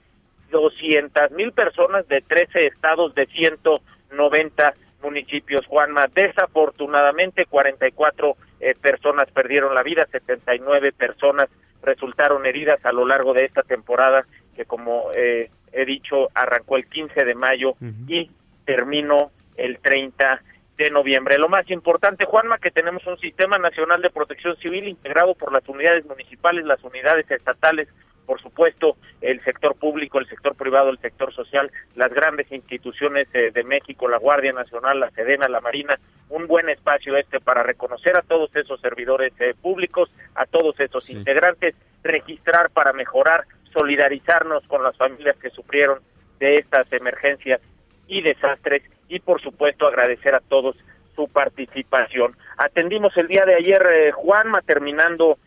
[0.50, 5.66] 200 mil personas de 13 estados de 190 municipios.
[5.66, 11.48] Juanma, desafortunadamente 44 eh, personas perdieron la vida, 79 personas
[11.82, 16.86] resultaron heridas a lo largo de esta temporada que como eh, he dicho arrancó el
[16.86, 17.74] 15 de mayo
[18.06, 18.30] y
[18.64, 20.42] terminó el 30
[20.76, 21.38] de noviembre.
[21.38, 25.66] Lo más importante, Juanma, que tenemos un sistema nacional de protección civil integrado por las
[25.68, 27.88] unidades municipales, las unidades estatales,
[28.26, 33.50] por supuesto, el sector público, el sector privado, el sector social, las grandes instituciones eh,
[33.52, 38.16] de México, la Guardia Nacional, la Sedena, la Marina, un buen espacio este para reconocer
[38.16, 44.82] a todos esos servidores eh, públicos, a todos esos integrantes, registrar para mejorar, solidarizarnos con
[44.82, 45.98] las familias que sufrieron
[46.38, 47.61] de estas emergencias
[48.06, 50.76] y desastres y por supuesto agradecer a todos
[51.14, 52.37] su participación.
[52.56, 55.38] Atendimos el día de ayer, eh, Juanma, terminando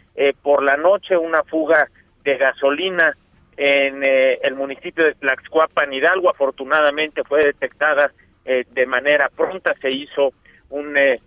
[0.42, 1.90] por la noche una fuga
[2.26, 3.16] de gasolina
[3.56, 6.30] en eh, el municipio de Tlaxcuapan, Hidalgo.
[6.30, 8.12] Afortunadamente fue detectada
[8.44, 10.34] eh, de manera pronta, se hizo
[10.70, 11.22] un eh,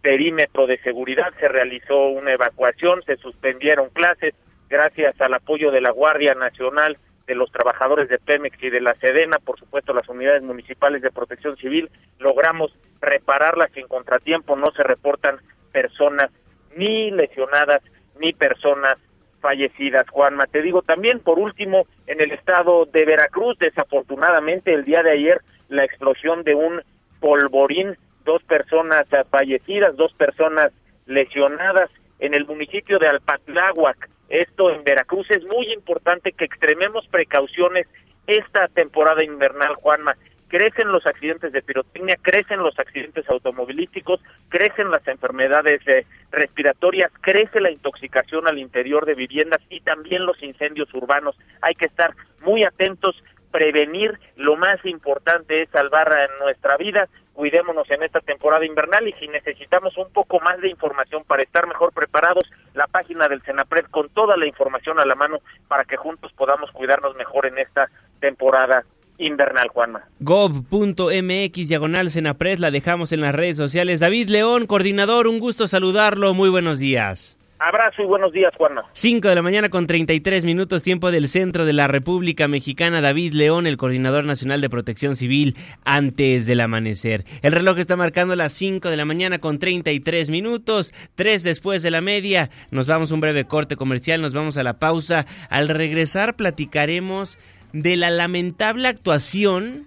[0.00, 4.34] perímetro de seguridad, se realizó una evacuación, se suspendieron clases
[4.70, 6.96] gracias al apoyo de la Guardia Nacional,
[7.26, 11.10] de los trabajadores de Pemex y de la Sedena, por supuesto las unidades municipales de
[11.10, 12.72] protección civil, logramos
[13.02, 15.36] repararlas sin contratiempo, no se reportan
[15.70, 16.30] personas
[16.74, 17.82] ni lesionadas
[18.18, 18.96] ni personas
[19.40, 20.46] fallecidas, Juanma.
[20.46, 25.40] Te digo también, por último, en el estado de Veracruz, desafortunadamente, el día de ayer,
[25.68, 26.82] la explosión de un
[27.20, 30.72] polvorín, dos personas fallecidas, dos personas
[31.06, 34.08] lesionadas en el municipio de Alpatláhuac.
[34.28, 37.86] Esto en Veracruz es muy importante que extrememos precauciones
[38.26, 40.16] esta temporada invernal, Juanma
[40.48, 47.60] crecen los accidentes de pirotecnia, crecen los accidentes automovilísticos, crecen las enfermedades eh, respiratorias, crece
[47.60, 51.38] la intoxicación al interior de viviendas y también los incendios urbanos.
[51.60, 57.08] Hay que estar muy atentos, prevenir, lo más importante es salvar nuestra vida.
[57.34, 61.68] Cuidémonos en esta temporada invernal y si necesitamos un poco más de información para estar
[61.68, 62.42] mejor preparados,
[62.74, 66.72] la página del Senapred con toda la información a la mano para que juntos podamos
[66.72, 68.84] cuidarnos mejor en esta temporada
[69.18, 70.04] invernal, Juanma.
[70.20, 74.00] Gov.mx diagonal Senapred, la dejamos en las redes sociales.
[74.00, 76.34] David León, coordinador, un gusto saludarlo.
[76.34, 77.38] Muy buenos días.
[77.60, 78.84] Abrazo y buenos días, Juanma.
[78.92, 83.00] 5 de la mañana con 33 minutos, tiempo del centro de la República Mexicana.
[83.00, 87.24] David León, el coordinador nacional de protección civil, antes del amanecer.
[87.42, 91.90] El reloj está marcando las 5 de la mañana con 33 minutos, 3 después de
[91.90, 92.48] la media.
[92.70, 95.26] Nos vamos a un breve corte comercial, nos vamos a la pausa.
[95.50, 97.40] Al regresar platicaremos
[97.72, 99.86] de la lamentable actuación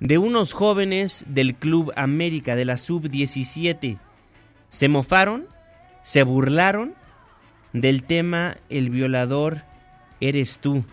[0.00, 3.98] de unos jóvenes del Club América de la Sub-17.
[4.68, 5.46] Se mofaron,
[6.02, 6.94] se burlaron
[7.72, 9.62] del tema El violador
[10.20, 10.84] eres tú.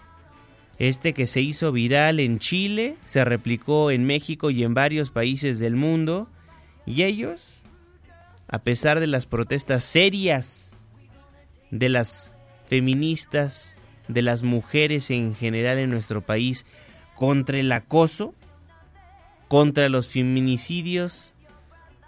[0.77, 5.59] Este que se hizo viral en Chile, se replicó en México y en varios países
[5.59, 6.29] del mundo.
[6.85, 7.61] Y ellos,
[8.47, 10.75] a pesar de las protestas serias
[11.71, 12.31] de las
[12.67, 13.78] feministas,
[14.09, 16.65] de las mujeres en general en nuestro país
[17.15, 18.33] contra el acoso,
[19.47, 21.33] contra los feminicidios,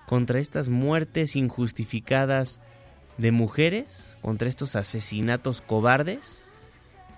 [0.07, 2.59] contra estas muertes injustificadas
[3.17, 6.45] de mujeres, contra estos asesinatos cobardes,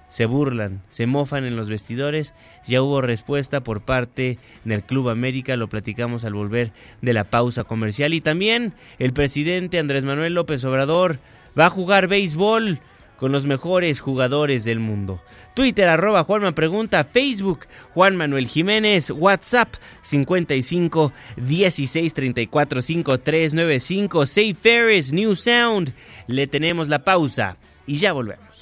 [0.09, 2.35] se burlan, se mofan en los vestidores.
[2.67, 7.63] Ya hubo respuesta por parte del Club América, lo platicamos al volver de la pausa
[7.63, 8.13] comercial.
[8.13, 11.17] Y también el presidente Andrés Manuel López Obrador
[11.57, 12.79] va a jugar béisbol
[13.23, 15.21] con los mejores jugadores del mundo.
[15.53, 24.57] Twitter arroba Juanma Pregunta, Facebook Juan Manuel Jiménez, WhatsApp 55 16 34 53 95, Safe
[24.59, 25.93] Ferris, New Sound.
[26.27, 27.55] Le tenemos la pausa
[27.87, 28.52] y ya volvemos.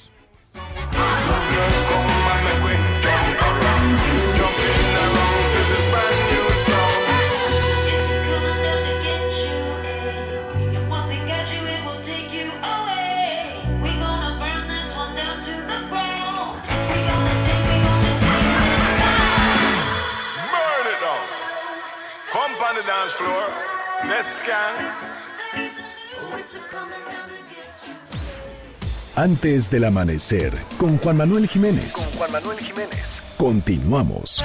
[29.14, 31.94] Antes del amanecer, con Juan Manuel Jiménez.
[31.94, 33.22] Con Juan Manuel Jiménez.
[33.36, 34.42] Continuamos.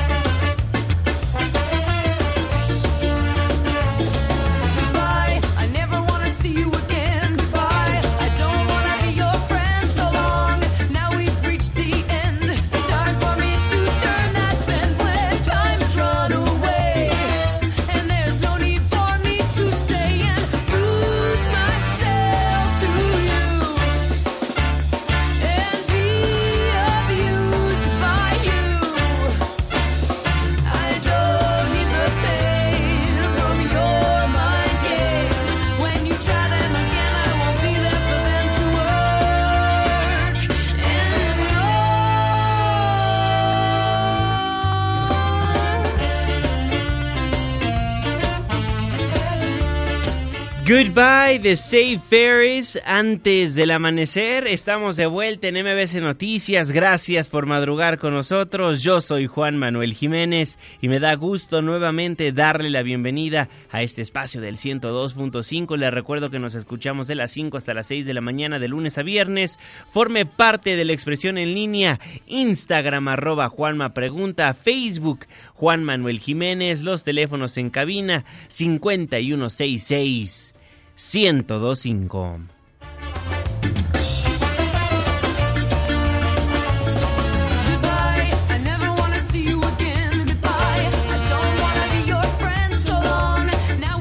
[51.41, 54.47] De Safe Ferris antes del amanecer.
[54.47, 56.71] Estamos de vuelta en MBC Noticias.
[56.71, 58.81] Gracias por madrugar con nosotros.
[58.81, 64.01] Yo soy Juan Manuel Jiménez y me da gusto nuevamente darle la bienvenida a este
[64.01, 65.77] espacio del 102.5.
[65.77, 68.69] Les recuerdo que nos escuchamos de las 5 hasta las 6 de la mañana de
[68.69, 69.59] lunes a viernes.
[69.93, 76.81] Forme parte de la expresión en línea Instagram arroba Juanma Pregunta, Facebook Juan Manuel Jiménez,
[76.81, 80.55] los teléfonos en cabina 5166
[80.97, 82.49] 1025.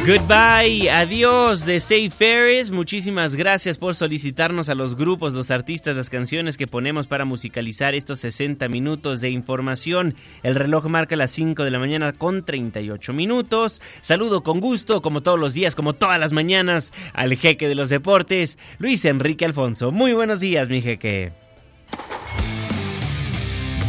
[0.07, 2.71] Goodbye, adiós de Safe Ferris.
[2.71, 7.93] Muchísimas gracias por solicitarnos a los grupos, los artistas, las canciones que ponemos para musicalizar
[7.97, 10.15] estos 60 minutos de información.
[10.45, 13.83] El reloj marca las 5 de la mañana con 38 minutos.
[14.01, 17.89] Saludo con gusto, como todos los días, como todas las mañanas, al jeque de los
[17.89, 19.91] deportes, Luis Enrique Alfonso.
[19.91, 21.33] Muy buenos días, mi jeque.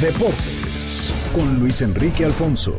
[0.01, 2.75] Deportes con Luis Enrique Alfonso.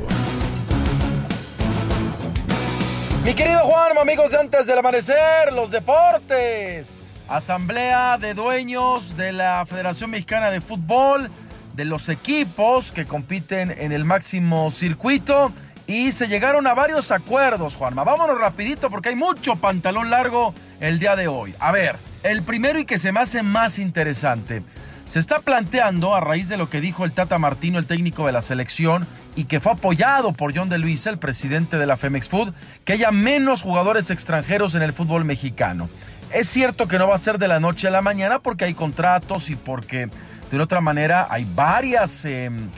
[3.29, 7.07] Mi querido Juan, amigos antes del amanecer, los deportes.
[7.29, 11.29] Asamblea de dueños de la Federación Mexicana de Fútbol,
[11.75, 15.53] de los equipos que compiten en el máximo circuito
[15.87, 18.03] y se llegaron a varios acuerdos, Juanma.
[18.03, 21.55] Vámonos rapidito porque hay mucho pantalón largo el día de hoy.
[21.59, 24.63] A ver, el primero y que se me hace más interesante.
[25.07, 28.33] Se está planteando, a raíz de lo que dijo el Tata Martino, el técnico de
[28.33, 29.07] la selección,
[29.39, 32.95] y que fue apoyado por John de Luisa, el presidente de la Femex Food, que
[32.95, 35.89] haya menos jugadores extranjeros en el fútbol mexicano.
[36.33, 38.75] Es cierto que no va a ser de la noche a la mañana porque hay
[38.75, 40.11] contratos y porque
[40.51, 42.69] de otra manera hay varias, em,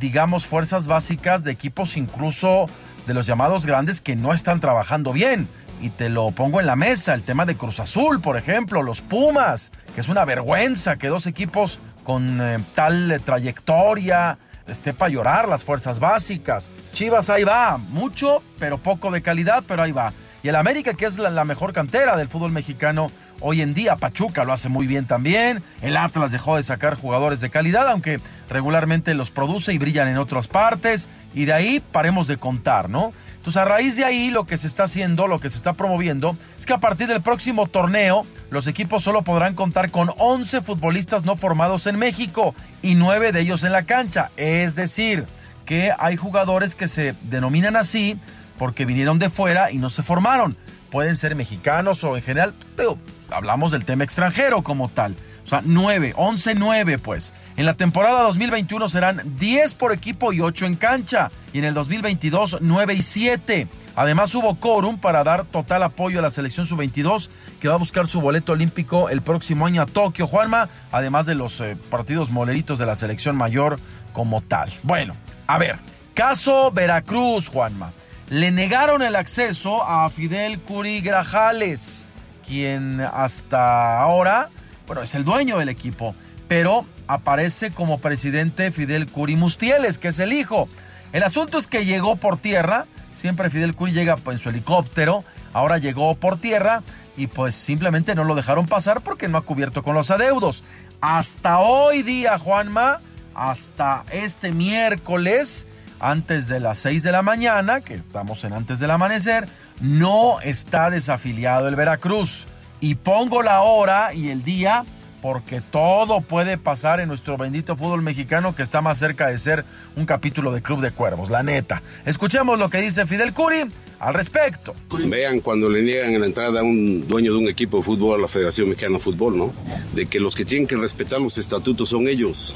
[0.00, 2.66] digamos, fuerzas básicas de equipos incluso
[3.06, 5.48] de los llamados grandes que no están trabajando bien.
[5.80, 9.02] Y te lo pongo en la mesa, el tema de Cruz Azul, por ejemplo, los
[9.02, 14.36] Pumas, que es una vergüenza que dos equipos con eh, tal trayectoria,
[14.68, 16.70] esté para llorar las fuerzas básicas.
[16.92, 20.12] Chivas ahí va, mucho, pero poco de calidad, pero ahí va.
[20.42, 23.10] Y el América, que es la, mejor cantera del fútbol mexicano
[23.40, 25.62] hoy en día, Pachuca lo hace muy bien también.
[25.82, 30.18] El Atlas dejó de sacar jugadores de calidad, aunque regularmente los produce y brillan en
[30.18, 31.08] otras partes.
[31.34, 33.12] Y de ahí paremos de contar, ¿no?
[33.48, 36.36] Entonces, a raíz de ahí, lo que se está haciendo, lo que se está promoviendo,
[36.58, 41.24] es que a partir del próximo torneo, los equipos solo podrán contar con 11 futbolistas
[41.24, 44.30] no formados en México y 9 de ellos en la cancha.
[44.36, 45.24] Es decir,
[45.64, 48.20] que hay jugadores que se denominan así
[48.58, 50.58] porque vinieron de fuera y no se formaron.
[50.90, 52.98] Pueden ser mexicanos o en general, pero
[53.30, 55.16] hablamos del tema extranjero como tal.
[55.48, 57.32] O sea, 9, 11, 9 pues.
[57.56, 61.30] En la temporada 2021 serán 10 por equipo y 8 en cancha.
[61.54, 63.66] Y en el 2022 9 y 7.
[63.96, 67.30] Además hubo quórum para dar total apoyo a la selección sub-22
[67.62, 70.68] que va a buscar su boleto olímpico el próximo año a Tokio, Juanma.
[70.92, 73.80] Además de los eh, partidos moleritos de la selección mayor
[74.12, 74.70] como tal.
[74.82, 75.76] Bueno, a ver,
[76.12, 77.94] caso Veracruz, Juanma.
[78.28, 82.06] Le negaron el acceso a Fidel Curi Grajales,
[82.46, 84.50] quien hasta ahora
[84.88, 86.14] bueno, es el dueño del equipo,
[86.48, 90.66] pero aparece como presidente Fidel Curi Mustieles, que es el hijo.
[91.12, 95.76] El asunto es que llegó por tierra, siempre Fidel Curi llega en su helicóptero, ahora
[95.76, 96.82] llegó por tierra
[97.18, 100.64] y pues simplemente no lo dejaron pasar porque no ha cubierto con los adeudos.
[101.02, 103.00] Hasta hoy día, Juanma,
[103.34, 105.66] hasta este miércoles,
[106.00, 110.88] antes de las 6 de la mañana, que estamos en antes del amanecer, no está
[110.88, 112.46] desafiliado el Veracruz
[112.80, 114.84] y pongo la hora y el día
[115.22, 119.64] porque todo puede pasar en nuestro bendito fútbol mexicano que está más cerca de ser
[119.96, 121.82] un capítulo de Club de Cuervos, la neta.
[122.06, 123.64] Escuchemos lo que dice Fidel Curi
[123.98, 124.74] al respecto.
[125.06, 128.22] Vean cuando le niegan la entrada a un dueño de un equipo de fútbol a
[128.22, 129.52] la Federación Mexicana de Fútbol, ¿no?
[129.92, 132.54] De que los que tienen que respetar los estatutos son ellos,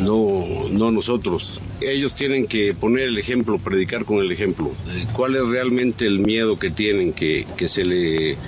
[0.00, 1.60] no, no nosotros.
[1.80, 4.72] Ellos tienen que poner el ejemplo, predicar con el ejemplo.
[5.12, 8.38] ¿Cuál es realmente el miedo que tienen que, que se le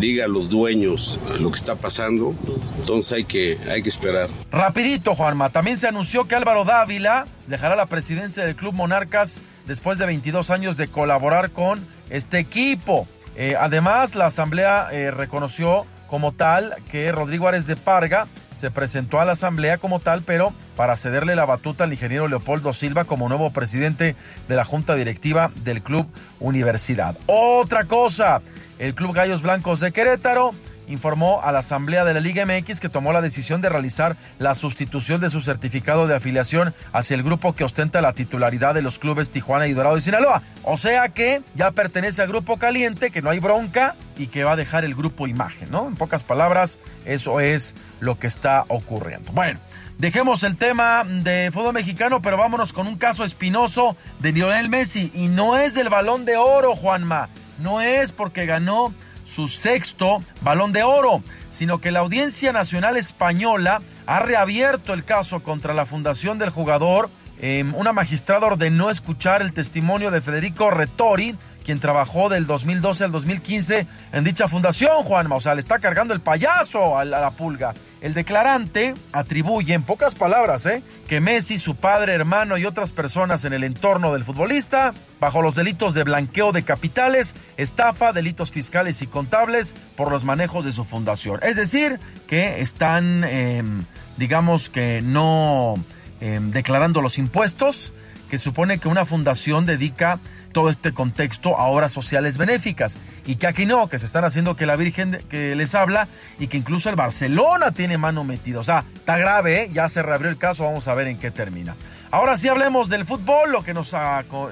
[0.00, 2.34] diga a los dueños lo que está pasando,
[2.78, 4.28] entonces hay que, hay que esperar.
[4.50, 9.98] Rapidito, Juanma, también se anunció que Álvaro Dávila dejará la presidencia del Club Monarcas después
[9.98, 11.80] de 22 años de colaborar con
[12.10, 13.06] este equipo.
[13.36, 19.20] Eh, además, la asamblea eh, reconoció como tal que Rodrigo Ares de Parga se presentó
[19.20, 23.28] a la asamblea como tal, pero para cederle la batuta al ingeniero Leopoldo Silva como
[23.28, 24.16] nuevo presidente
[24.48, 26.08] de la junta directiva del Club
[26.40, 27.16] Universidad.
[27.26, 28.40] Otra cosa,
[28.78, 30.52] el Club Gallos Blancos de Querétaro
[30.88, 34.54] informó a la Asamblea de la Liga MX que tomó la decisión de realizar la
[34.54, 38.98] sustitución de su certificado de afiliación hacia el grupo que ostenta la titularidad de los
[38.98, 40.42] clubes Tijuana y Dorado y Sinaloa.
[40.62, 44.52] O sea que ya pertenece al grupo caliente, que no hay bronca y que va
[44.52, 45.86] a dejar el grupo imagen, ¿no?
[45.86, 49.32] En pocas palabras, eso es lo que está ocurriendo.
[49.32, 49.60] Bueno.
[49.98, 55.10] Dejemos el tema de fútbol mexicano, pero vámonos con un caso espinoso de Lionel Messi.
[55.12, 57.30] Y no es del balón de oro, Juanma.
[57.58, 58.94] No es porque ganó
[59.26, 65.42] su sexto balón de oro, sino que la Audiencia Nacional Española ha reabierto el caso
[65.42, 67.10] contra la fundación del jugador.
[67.40, 71.36] Em, una magistrada ordenó escuchar el testimonio de Federico Retori,
[71.68, 75.36] quien trabajó del 2012 al 2015 en dicha fundación, Juanma.
[75.36, 77.74] O sea, le está cargando el payaso a la, pulga.
[78.00, 80.82] El declarante atribuye, en pocas palabras, ¿eh?
[81.06, 85.56] que Messi, su padre, hermano y otras personas en el entorno del futbolista, bajo los
[85.56, 90.84] delitos de blanqueo de capitales, estafa, delitos fiscales y contables por los manejos de su
[90.84, 91.38] fundación.
[91.42, 93.84] Es decir, que están, em,
[94.16, 95.74] digamos que no
[96.22, 97.92] em, declarando los impuestos,
[98.28, 100.20] que supone que una fundación dedica
[100.52, 102.98] todo este contexto a obras sociales benéficas.
[103.26, 106.46] Y que aquí no, que se están haciendo que la Virgen que les habla y
[106.48, 108.60] que incluso el Barcelona tiene mano metida.
[108.60, 109.70] O sea, está grave, ¿eh?
[109.72, 111.76] ya se reabrió el caso, vamos a ver en qué termina.
[112.10, 113.94] Ahora sí hablemos del fútbol, lo que nos,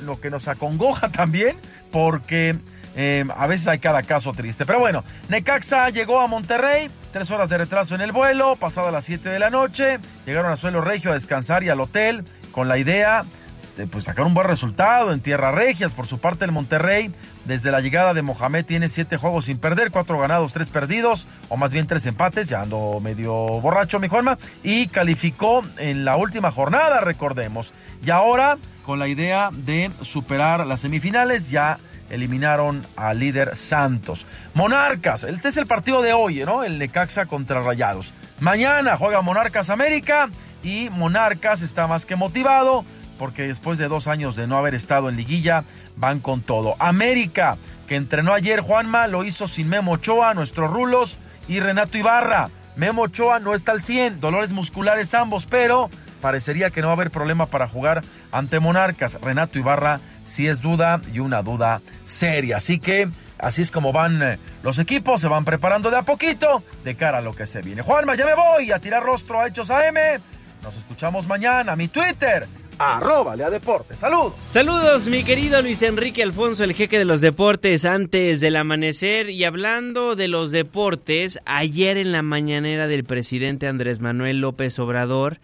[0.03, 1.59] lo que nos acongoja también,
[1.90, 2.57] porque
[2.94, 4.66] eh, a veces hay cada caso triste.
[4.66, 8.90] Pero bueno, Necaxa llegó a Monterrey, tres horas de retraso en el vuelo, pasado a
[8.90, 12.68] las 7 de la noche, llegaron a Suelo Regio a descansar y al hotel con
[12.68, 13.24] la idea
[13.91, 15.95] pues sacar un buen resultado en Tierra Regias.
[15.95, 17.13] Por su parte, el Monterrey,
[17.45, 21.57] desde la llegada de Mohamed, tiene siete juegos sin perder, cuatro ganados, tres perdidos, o
[21.57, 26.51] más bien tres empates, ya ando medio borracho, mi Juanma, y calificó en la última
[26.51, 27.73] jornada, recordemos.
[28.05, 31.79] Y ahora, con la idea de superar las semifinales, ya
[32.11, 34.27] eliminaron al líder Santos.
[34.55, 36.63] Monarcas, este es el partido de hoy, ¿no?
[36.63, 38.15] El Necaxa contra Rayados.
[38.39, 40.29] Mañana juega Monarcas América
[40.63, 42.85] y Monarcas está más que motivado
[43.19, 45.64] porque después de dos años de no haber estado en liguilla,
[45.97, 46.77] van con todo.
[46.79, 47.57] América,
[47.87, 52.51] que entrenó ayer Juanma, lo hizo sin Memo Ochoa, nuestros rulos, y Renato Ibarra.
[52.77, 55.89] Memo Ochoa no está al 100, dolores musculares ambos, pero
[56.21, 59.19] parecería que no va a haber problema para jugar ante Monarcas.
[59.23, 62.59] Renato Ibarra sí es duda y una duda seria.
[62.59, 63.09] Así que
[63.39, 67.19] así es como van eh, los equipos, se van preparando de a poquito de cara
[67.19, 67.83] a lo que se viene.
[67.83, 70.21] Juanma, ya me voy a tirar rostro a Hechos AM.
[70.62, 71.77] Nos escuchamos mañana.
[71.77, 72.47] Mi Twitter,
[72.79, 73.99] arroba Lea Deportes.
[73.99, 74.35] Saludos.
[74.47, 79.31] Saludos, mi querido Luis Enrique Alfonso, el jeque de los deportes, antes del amanecer.
[79.31, 85.39] Y hablando de los deportes, ayer en la mañanera del presidente Andrés Manuel López Obrador,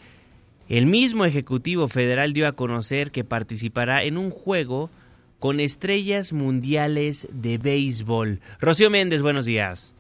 [0.69, 4.91] el mismo Ejecutivo Federal dio a conocer que participará en un juego
[5.39, 8.41] con estrellas mundiales de béisbol.
[8.61, 9.93] Rocío Méndez, buenos días.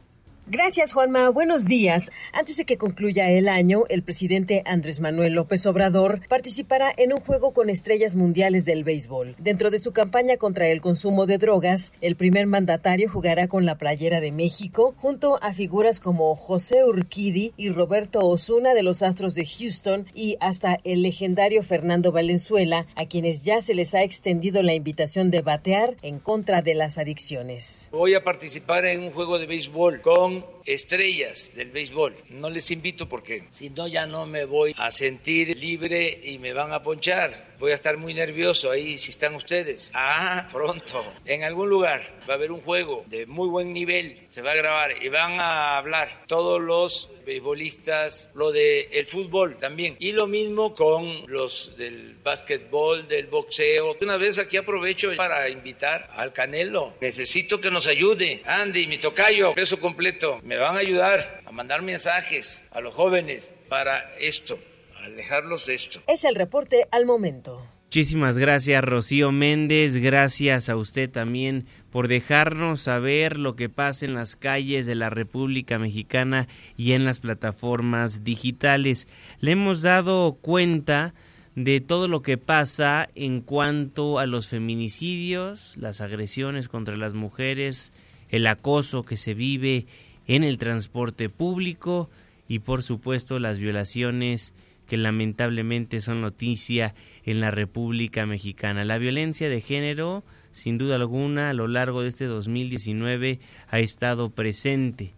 [0.48, 1.30] Gracias, Juanma.
[1.30, 2.10] Buenos días.
[2.32, 7.20] Antes de que concluya el año, el presidente Andrés Manuel López Obrador participará en un
[7.20, 9.36] juego con estrellas mundiales del béisbol.
[9.38, 13.78] Dentro de su campaña contra el consumo de drogas, el primer mandatario jugará con la
[13.78, 19.36] playera de México junto a figuras como José Urquidi y Roberto Osuna de los Astros
[19.36, 24.64] de Houston y hasta el legendario Fernando Valenzuela, a quienes ya se les ha extendido
[24.64, 27.88] la invitación de batear en contra de las adicciones.
[27.92, 32.14] Voy a participar en un juego de béisbol con long estrellas del béisbol.
[32.30, 36.52] No les invito porque si no ya no me voy a sentir libre y me
[36.52, 37.52] van a ponchar.
[37.58, 39.92] Voy a estar muy nervioso ahí si están ustedes.
[40.04, 41.04] Ah, pronto.
[41.24, 44.24] En algún lugar va a haber un juego de muy buen nivel.
[44.28, 49.58] Se va a grabar y van a hablar todos los beisbolistas, lo del el fútbol
[49.58, 49.96] también.
[50.00, 53.96] Y lo mismo con los del básquetbol, del boxeo.
[54.00, 56.94] Una vez aquí aprovecho para invitar al Canelo.
[57.00, 58.42] Necesito que nos ayude.
[58.44, 60.40] Andy, mi tocayo, peso completo.
[60.52, 64.58] Me van a ayudar a mandar mensajes a los jóvenes para esto,
[65.02, 66.00] alejarlos de esto.
[66.06, 67.66] Es el reporte al momento.
[67.84, 74.12] Muchísimas gracias Rocío Méndez, gracias a usted también por dejarnos saber lo que pasa en
[74.12, 79.08] las calles de la República Mexicana y en las plataformas digitales.
[79.40, 81.14] Le hemos dado cuenta
[81.54, 87.90] de todo lo que pasa en cuanto a los feminicidios, las agresiones contra las mujeres,
[88.28, 89.86] el acoso que se vive
[90.26, 92.10] en el transporte público
[92.48, 94.54] y por supuesto las violaciones
[94.86, 96.94] que lamentablemente son noticia
[97.24, 98.84] en la República Mexicana.
[98.84, 104.30] La violencia de género sin duda alguna, a lo largo de este 2019 ha estado
[104.30, 105.12] presente.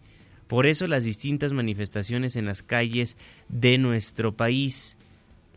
[0.46, 3.16] Por eso las distintas manifestaciones en las calles
[3.48, 4.96] de nuestro país,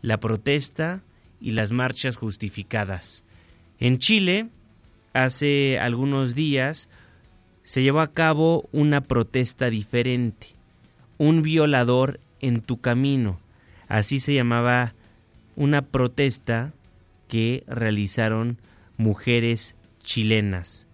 [0.02, 1.02] la protesta
[1.40, 3.24] y las marchas justificadas.
[3.78, 4.48] En Chile,
[5.12, 6.88] hace algunos días,
[7.68, 10.46] se llevó a cabo una protesta diferente,
[11.18, 13.40] un violador en tu camino.
[13.88, 14.94] Así se llamaba
[15.54, 16.72] una protesta
[17.28, 18.56] que realizaron
[18.96, 20.88] mujeres chilenas.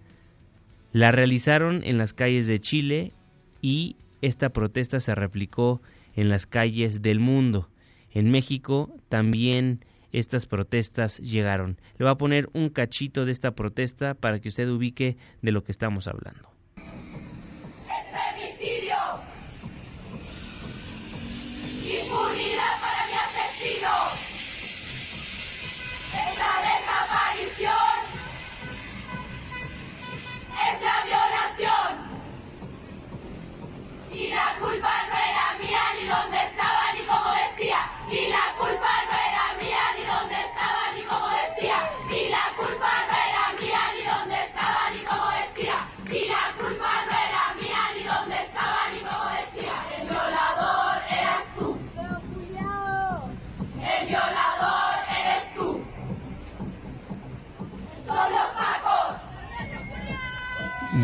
[0.93, 3.13] La realizaron en las calles de Chile
[3.63, 5.81] y esta protesta se replicó
[6.17, 7.69] en las calles del mundo.
[8.11, 11.79] En México también estas protestas llegaron.
[11.99, 15.63] Le voy a poner un cachito de esta protesta para que usted ubique de lo
[15.63, 16.54] que estamos hablando.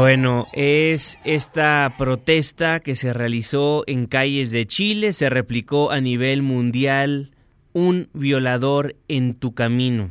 [0.01, 6.41] Bueno, es esta protesta que se realizó en calles de Chile, se replicó a nivel
[6.41, 7.33] mundial,
[7.75, 10.11] un violador en tu camino.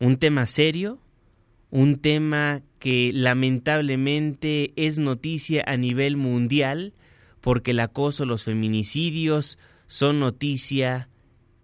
[0.00, 1.00] Un tema serio,
[1.70, 6.92] un tema que lamentablemente es noticia a nivel mundial,
[7.40, 11.08] porque el acoso, los feminicidios son noticia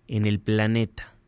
[0.08, 1.18] en el planeta.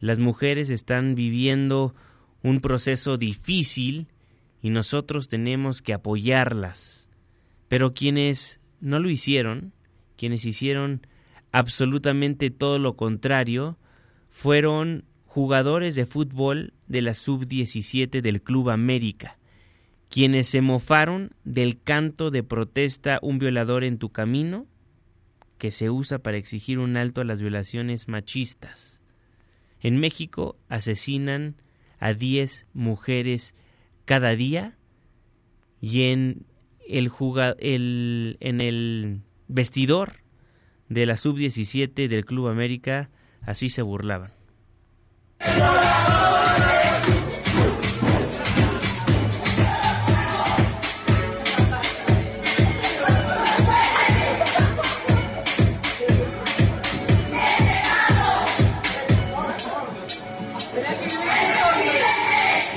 [0.00, 1.94] Las mujeres están viviendo
[2.42, 4.08] un proceso difícil,
[4.62, 7.08] y nosotros tenemos que apoyarlas.
[7.68, 9.72] Pero quienes no lo hicieron,
[10.16, 11.06] quienes hicieron
[11.52, 13.78] absolutamente todo lo contrario,
[14.28, 19.38] fueron jugadores de fútbol de la sub-17 del Club América,
[20.08, 24.66] quienes se mofaron del canto de protesta Un violador en tu camino,
[25.58, 29.00] que se usa para exigir un alto a las violaciones machistas.
[29.80, 31.56] En México asesinan
[31.98, 33.54] a 10 mujeres
[34.06, 34.78] cada día
[35.80, 36.46] y en
[36.88, 37.12] el,
[37.58, 40.22] el, en el vestidor
[40.88, 43.10] de la sub-17 del Club América
[43.42, 44.30] así se burlaban.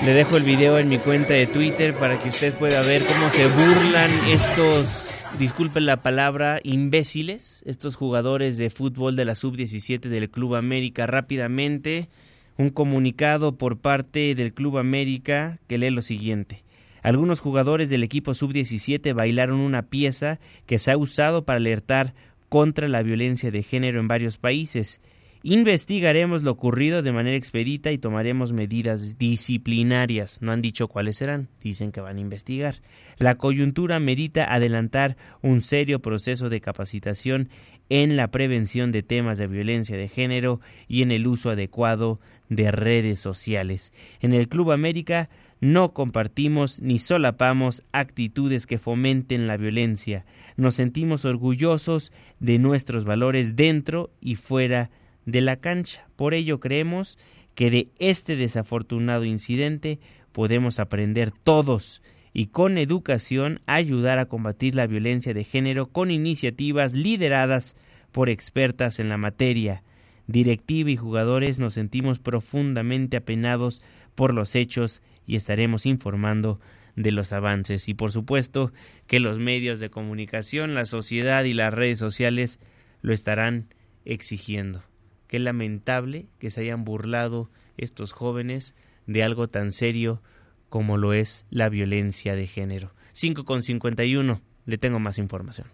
[0.10, 3.30] Le dejo el video en mi cuenta de Twitter para que usted pueda ver cómo
[3.30, 5.06] se burlan estos,
[5.38, 11.06] disculpen la palabra, imbéciles, estos jugadores de fútbol de la sub-17 del Club América.
[11.06, 12.10] Rápidamente,
[12.58, 16.64] un comunicado por parte del Club América que lee lo siguiente.
[17.04, 22.16] Algunos jugadores del equipo sub-17 bailaron una pieza que se ha usado para alertar
[22.50, 25.02] contra la violencia de género en varios países.
[25.42, 30.42] Investigaremos lo ocurrido de manera expedita y tomaremos medidas disciplinarias.
[30.42, 32.82] No han dicho cuáles serán, dicen que van a investigar.
[33.20, 37.48] La coyuntura merita adelantar un serio proceso de capacitación
[37.88, 40.60] en la prevención de temas de violencia de género
[40.90, 42.20] y en el uso adecuado
[42.50, 43.94] de redes sociales.
[44.20, 45.30] En el Club América
[45.62, 50.26] no compartimos ni solapamos actitudes que fomenten la violencia.
[50.58, 52.12] Nos sentimos orgullosos
[52.42, 55.09] de nuestros valores dentro y fuera de
[55.42, 56.08] la cancha.
[56.16, 57.18] Por ello creemos
[57.56, 60.00] que de este desafortunado incidente
[60.32, 62.02] podemos aprender todos
[62.34, 67.76] y con educación ayudar a combatir la violencia de género con iniciativas lideradas
[68.12, 69.84] por expertas en la materia.
[70.28, 73.82] Directiva y jugadores nos sentimos profundamente apenados
[74.16, 76.60] por los hechos y estaremos informando
[76.96, 78.74] de los avances y por supuesto
[79.08, 82.60] que los medios de comunicación, la sociedad y las redes sociales
[83.02, 83.74] lo estarán
[84.06, 84.84] exigiendo.
[85.30, 88.74] Qué lamentable que se hayan burlado estos jóvenes
[89.06, 90.24] de algo tan serio
[90.70, 92.96] como lo es la violencia de género.
[93.12, 95.68] 5 con 51, le tengo más información.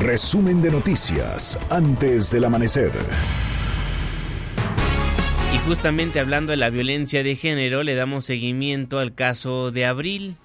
[0.00, 2.90] Resumen de noticias antes del amanecer.
[5.54, 10.36] Y justamente hablando de la violencia de género, le damos seguimiento al caso de Abril,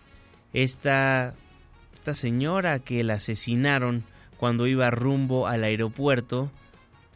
[0.52, 1.36] esta,
[1.94, 4.04] esta señora que la asesinaron
[4.36, 6.52] cuando iba rumbo al aeropuerto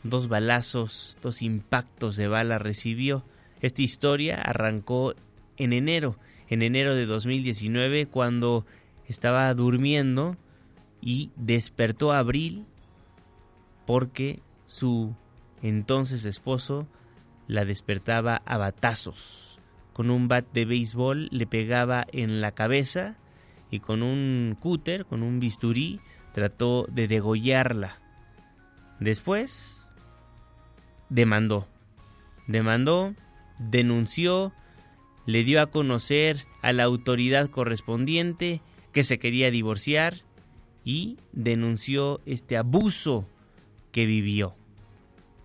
[0.06, 3.26] dos balazos, dos impactos de bala recibió.
[3.60, 5.16] Esta historia arrancó
[5.58, 8.66] en enero, en enero de 2019, cuando
[9.08, 10.38] estaba durmiendo
[11.02, 12.66] y despertó a Abril
[13.86, 15.16] porque su
[15.62, 16.88] entonces esposo
[17.48, 19.60] la despertaba a batazos.
[19.94, 23.16] Con un bat de béisbol le pegaba en la cabeza
[23.72, 26.00] y con un cúter, con un bisturí,
[26.34, 28.00] trató de degollarla.
[29.00, 29.75] Después
[31.10, 31.68] demandó.
[32.48, 33.14] Demandó,
[33.58, 34.54] denunció,
[35.26, 40.22] le dio a conocer a la autoridad correspondiente que se quería divorciar
[40.84, 43.28] y denunció este abuso
[43.92, 44.56] que vivió,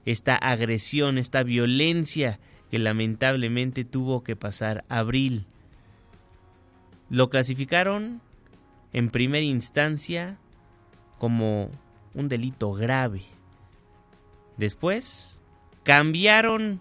[0.04, 2.38] esta agresión, esta violencia
[2.70, 5.46] que lamentablemente tuvo que pasar Abril.
[7.08, 8.20] Lo clasificaron
[8.92, 10.38] en primera instancia
[11.18, 11.70] como
[12.14, 13.22] un delito grave.
[14.56, 15.39] Después
[15.82, 16.80] cambiaron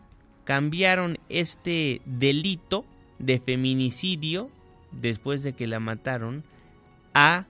[0.49, 2.83] cambiaron este delito
[3.19, 4.49] de feminicidio
[4.91, 6.43] después de que la mataron
[7.13, 7.45] a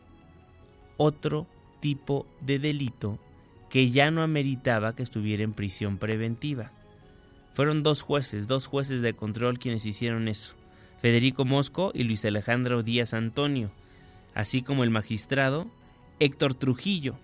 [0.98, 1.48] otro
[1.80, 3.18] tipo de delito
[3.70, 6.74] que ya no ameritaba que estuviera en prisión preventiva.
[7.54, 10.56] Fueron dos jueces, dos jueces de control quienes hicieron eso,
[11.02, 13.72] Federico Mosco y Luis Alejandro Díaz Antonio,
[14.34, 15.68] así como el magistrado
[16.20, 17.18] Héctor Trujillo,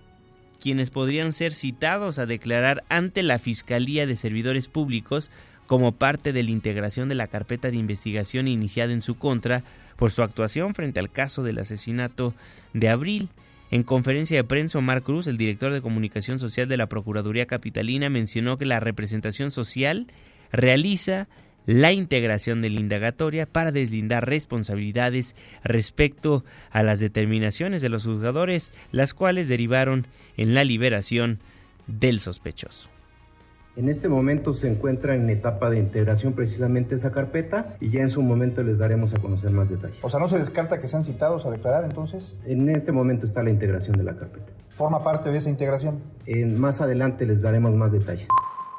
[0.66, 5.30] quienes podrían ser citados a declarar ante la Fiscalía de Servidores Públicos
[5.68, 9.62] como parte de la integración de la carpeta de investigación iniciada en su contra
[9.96, 12.34] por su actuación frente al caso del asesinato
[12.74, 13.30] de abril.
[13.70, 18.10] En conferencia de prensa, Omar Cruz, el director de comunicación social de la Procuraduría Capitalina,
[18.10, 20.08] mencionó que la representación social
[20.52, 21.28] realiza
[21.66, 28.72] la integración de la indagatoria para deslindar responsabilidades respecto a las determinaciones de los juzgadores,
[28.92, 30.08] las cuales derivaron
[30.38, 31.40] en la liberación
[31.88, 32.90] del sospechoso.
[33.76, 38.10] En este momento se encuentra en etapa de integración precisamente esa carpeta y ya en
[38.10, 39.98] su momento les daremos a conocer más detalles.
[40.02, 42.40] O sea, ¿no se descarta que sean citados a declarar entonces?
[42.46, 44.54] En este momento está la integración de la carpeta.
[44.70, 46.00] ¿Forma parte de esa integración?
[46.26, 48.30] En, más adelante les daremos más detalles.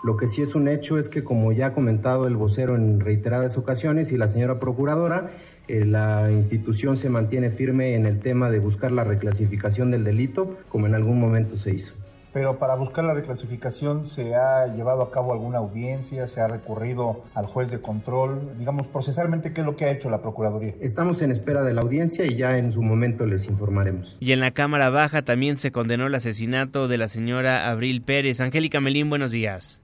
[0.06, 3.00] Lo que sí es un hecho es que, como ya ha comentado el vocero en
[3.00, 5.32] reiteradas ocasiones y la señora procuradora,
[5.66, 10.58] eh, la institución se mantiene firme en el tema de buscar la reclasificación del delito,
[10.68, 11.94] como en algún momento se hizo
[12.32, 17.24] pero para buscar la reclasificación se ha llevado a cabo alguna audiencia, se ha recurrido
[17.34, 20.74] al juez de control, digamos, procesalmente, ¿qué es lo que ha hecho la Procuraduría?
[20.82, 24.18] Estamos en espera de la audiencia y ya en su momento les informaremos.
[24.20, 28.42] Y en la Cámara Baja también se condenó el asesinato de la señora Abril Pérez.
[28.42, 29.80] Angélica Melín, buenos días.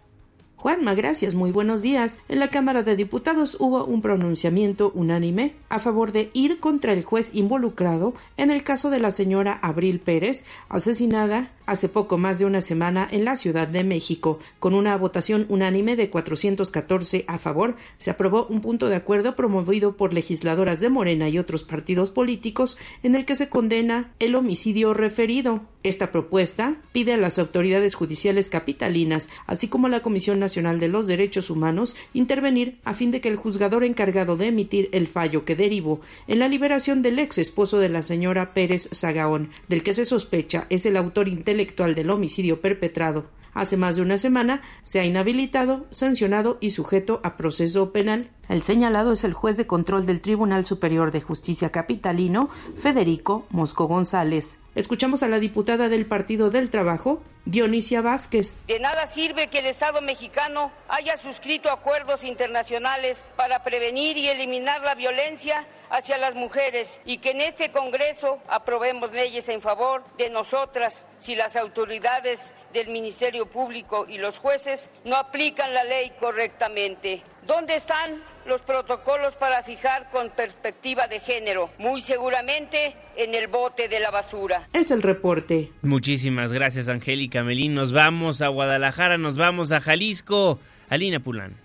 [0.63, 2.21] Juanma, gracias, muy buenos días.
[2.29, 7.03] En la Cámara de Diputados hubo un pronunciamiento unánime a favor de ir contra el
[7.03, 12.45] juez involucrado en el caso de la señora Abril Pérez, asesinada hace poco más de
[12.45, 14.39] una semana en la Ciudad de México.
[14.61, 19.97] Con una votación unánime de 414 a favor, se aprobó un punto de acuerdo promovido
[19.97, 24.95] por legisladoras de Morena y otros partidos políticos en el que se condena el homicidio
[24.95, 25.63] referido.
[25.83, 30.89] Esta propuesta pide a las autoridades judiciales capitalinas, así como a la Comisión Nacional de
[30.89, 35.45] los Derechos Humanos, intervenir a fin de que el juzgador encargado de emitir el fallo
[35.45, 39.95] que derivó en la liberación del ex esposo de la señora Pérez Sagaón, del que
[39.95, 45.01] se sospecha es el autor intelectual del homicidio perpetrado hace más de una semana, se
[45.01, 48.31] ha inhabilitado, sancionado y sujeto a proceso penal.
[48.49, 53.87] El señalado es el juez de control del Tribunal Superior de Justicia Capitalino, Federico Mosco
[53.87, 54.59] González.
[54.75, 58.67] Escuchamos a la diputada del Partido del Trabajo, Dionisia Vázquez.
[58.67, 64.81] De nada sirve que el Estado mexicano haya suscrito acuerdos internacionales para prevenir y eliminar
[64.81, 70.31] la violencia hacia las mujeres y que en este Congreso aprobemos leyes en favor de
[70.31, 77.23] nosotras si las autoridades del Ministerio Público y los jueces no aplican la ley correctamente.
[77.47, 81.71] ¿Dónde están los protocolos para fijar con perspectiva de género?
[81.77, 84.69] Muy seguramente en el bote de la basura.
[84.73, 85.71] Es el reporte.
[85.83, 87.75] Muchísimas gracias, Angélica Melín.
[87.75, 90.59] Nos vamos a Guadalajara, nos vamos a Jalisco.
[90.89, 91.57] Alina Pulán.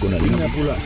[0.00, 0.78] con Alina Pulán.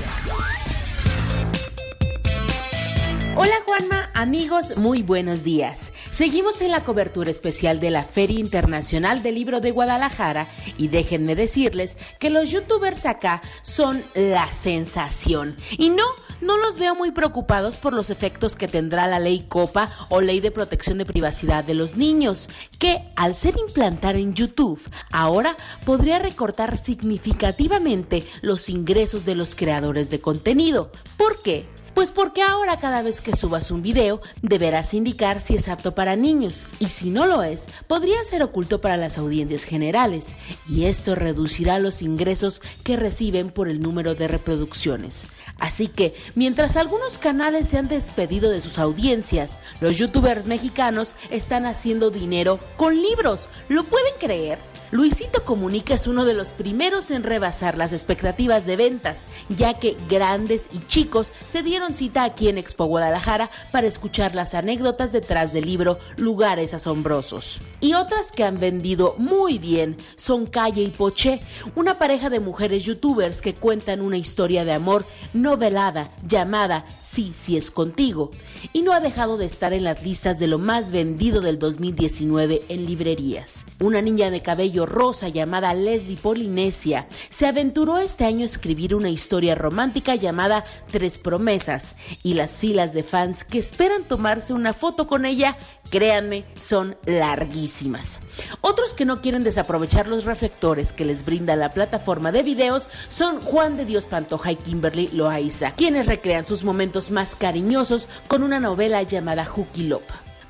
[3.37, 5.93] Hola Juanma, amigos, muy buenos días.
[6.11, 11.35] Seguimos en la cobertura especial de la Feria Internacional del Libro de Guadalajara y déjenme
[11.35, 15.57] decirles que los youtubers acá son la sensación.
[15.77, 16.05] Y no,
[16.43, 20.39] no los veo muy preocupados por los efectos que tendrá la ley COPA o ley
[20.39, 24.81] de protección de privacidad de los niños, que al ser implantar en YouTube,
[25.11, 30.93] ahora podría recortar significativamente los ingresos de los creadores de contenido.
[31.17, 31.74] ¿Por qué?
[31.95, 36.17] Pues porque ahora cada vez que subas un video deberás indicar si es apto para
[36.17, 40.35] niños y si no lo es, podría ser oculto para las audiencias generales
[40.69, 45.29] y esto reducirá los ingresos que reciben por el número de reproducciones.
[45.61, 51.65] Así que, mientras algunos canales se han despedido de sus audiencias, los youtubers mexicanos están
[51.65, 53.49] haciendo dinero con libros.
[53.69, 54.59] ¿Lo pueden creer?
[54.95, 59.97] Luisito Comunica es uno de los primeros en rebasar las expectativas de ventas, ya que
[60.09, 65.53] grandes y chicos se dieron cita aquí en Expo Guadalajara para escuchar las anécdotas detrás
[65.53, 67.61] del libro Lugares Asombrosos.
[67.81, 71.41] Y otras que han vendido muy bien son Calle y Poché,
[71.75, 77.57] una pareja de mujeres youtubers que cuentan una historia de amor novelada llamada Sí, sí
[77.57, 78.31] es contigo,
[78.73, 82.63] y no ha dejado de estar en las listas de lo más vendido del 2019
[82.69, 83.67] en librerías.
[83.81, 89.09] Una niña de cabello rosa llamada Leslie Polinesia se aventuró este año a escribir una
[89.09, 95.07] historia romántica llamada Tres Promesas y las filas de fans que esperan tomarse una foto
[95.07, 95.57] con ella,
[95.91, 98.21] créanme, son larguísimas.
[98.61, 103.41] Otros que no quieren desaprovechar los reflectores que les brinda la plataforma de videos son
[103.41, 108.61] Juan de Dios Pantoja y Kimberly Loaiza, quienes recrean sus momentos más cariñosos con una
[108.61, 110.05] novela llamada Hooky Lop.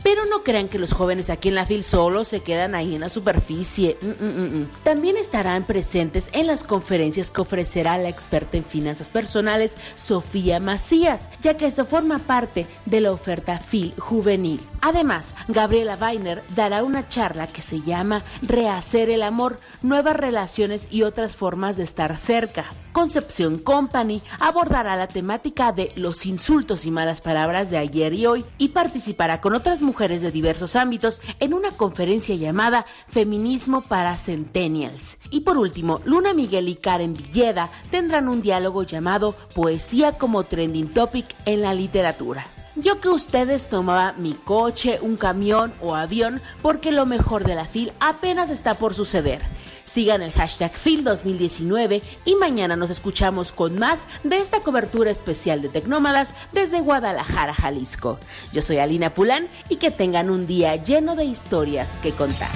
[0.04, 3.00] Pero no crean que los jóvenes aquí en la FIL solo se quedan ahí en
[3.00, 3.98] la superficie.
[4.02, 9.08] Mm, mm, mm, También estarán presentes en las conferencias que ofrecerá la experta en finanzas
[9.08, 14.60] personales Sofía Macías, ya que esto forma parte de la oferta FIL juvenil.
[14.82, 21.02] Además, Gabriela Weiner dará una charla que se llama Rehacer el amor, nuevas relaciones y
[21.02, 22.74] otras formas de estar cerca.
[22.92, 28.44] Concepción Company abordará la temática de los insultos y malas palabras de ayer y hoy
[28.56, 35.18] y participará con otras mujeres de diversos ámbitos en una conferencia llamada Feminismo para Centennials.
[35.30, 40.90] Y por último, Luna Miguel y Karen Villeda tendrán un diálogo llamado Poesía como Trending
[40.90, 42.53] Topic en la literatura.
[42.76, 47.66] Yo que ustedes tomaba mi coche, un camión o avión porque lo mejor de la
[47.66, 49.42] FIL apenas está por suceder.
[49.84, 55.68] Sigan el hashtag FIL2019 y mañana nos escuchamos con más de esta cobertura especial de
[55.68, 58.18] Tecnómadas desde Guadalajara, Jalisco.
[58.52, 62.50] Yo soy Alina Pulán y que tengan un día lleno de historias que contar.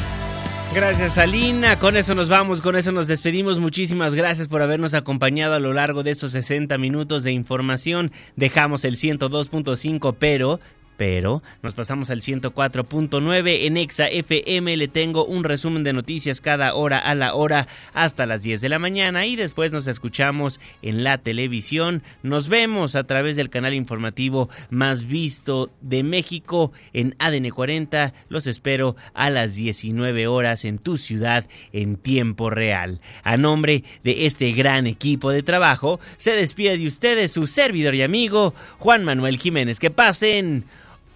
[0.74, 3.58] Gracias Alina, con eso nos vamos, con eso nos despedimos.
[3.58, 8.12] Muchísimas gracias por habernos acompañado a lo largo de estos 60 minutos de información.
[8.36, 10.60] Dejamos el 102.5, pero
[10.98, 14.76] pero nos pasamos al 104.9 en Exa FM.
[14.76, 18.68] Le tengo un resumen de noticias cada hora a la hora hasta las 10 de
[18.68, 22.02] la mañana y después nos escuchamos en la televisión.
[22.22, 28.12] Nos vemos a través del canal informativo más visto de México en ADN 40.
[28.28, 33.00] Los espero a las 19 horas en tu ciudad en tiempo real.
[33.22, 38.02] A nombre de este gran equipo de trabajo, se despide de ustedes su servidor y
[38.02, 39.78] amigo Juan Manuel Jiménez.
[39.78, 40.64] Que pasen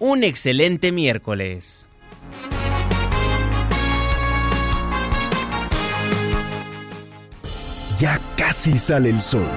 [0.05, 1.87] un excelente miércoles.
[8.01, 9.47] Ya casi sale el sol.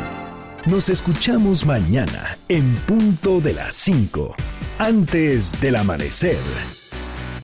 [0.66, 4.36] Nos escuchamos mañana en punto de las 5,
[4.78, 6.75] antes del amanecer.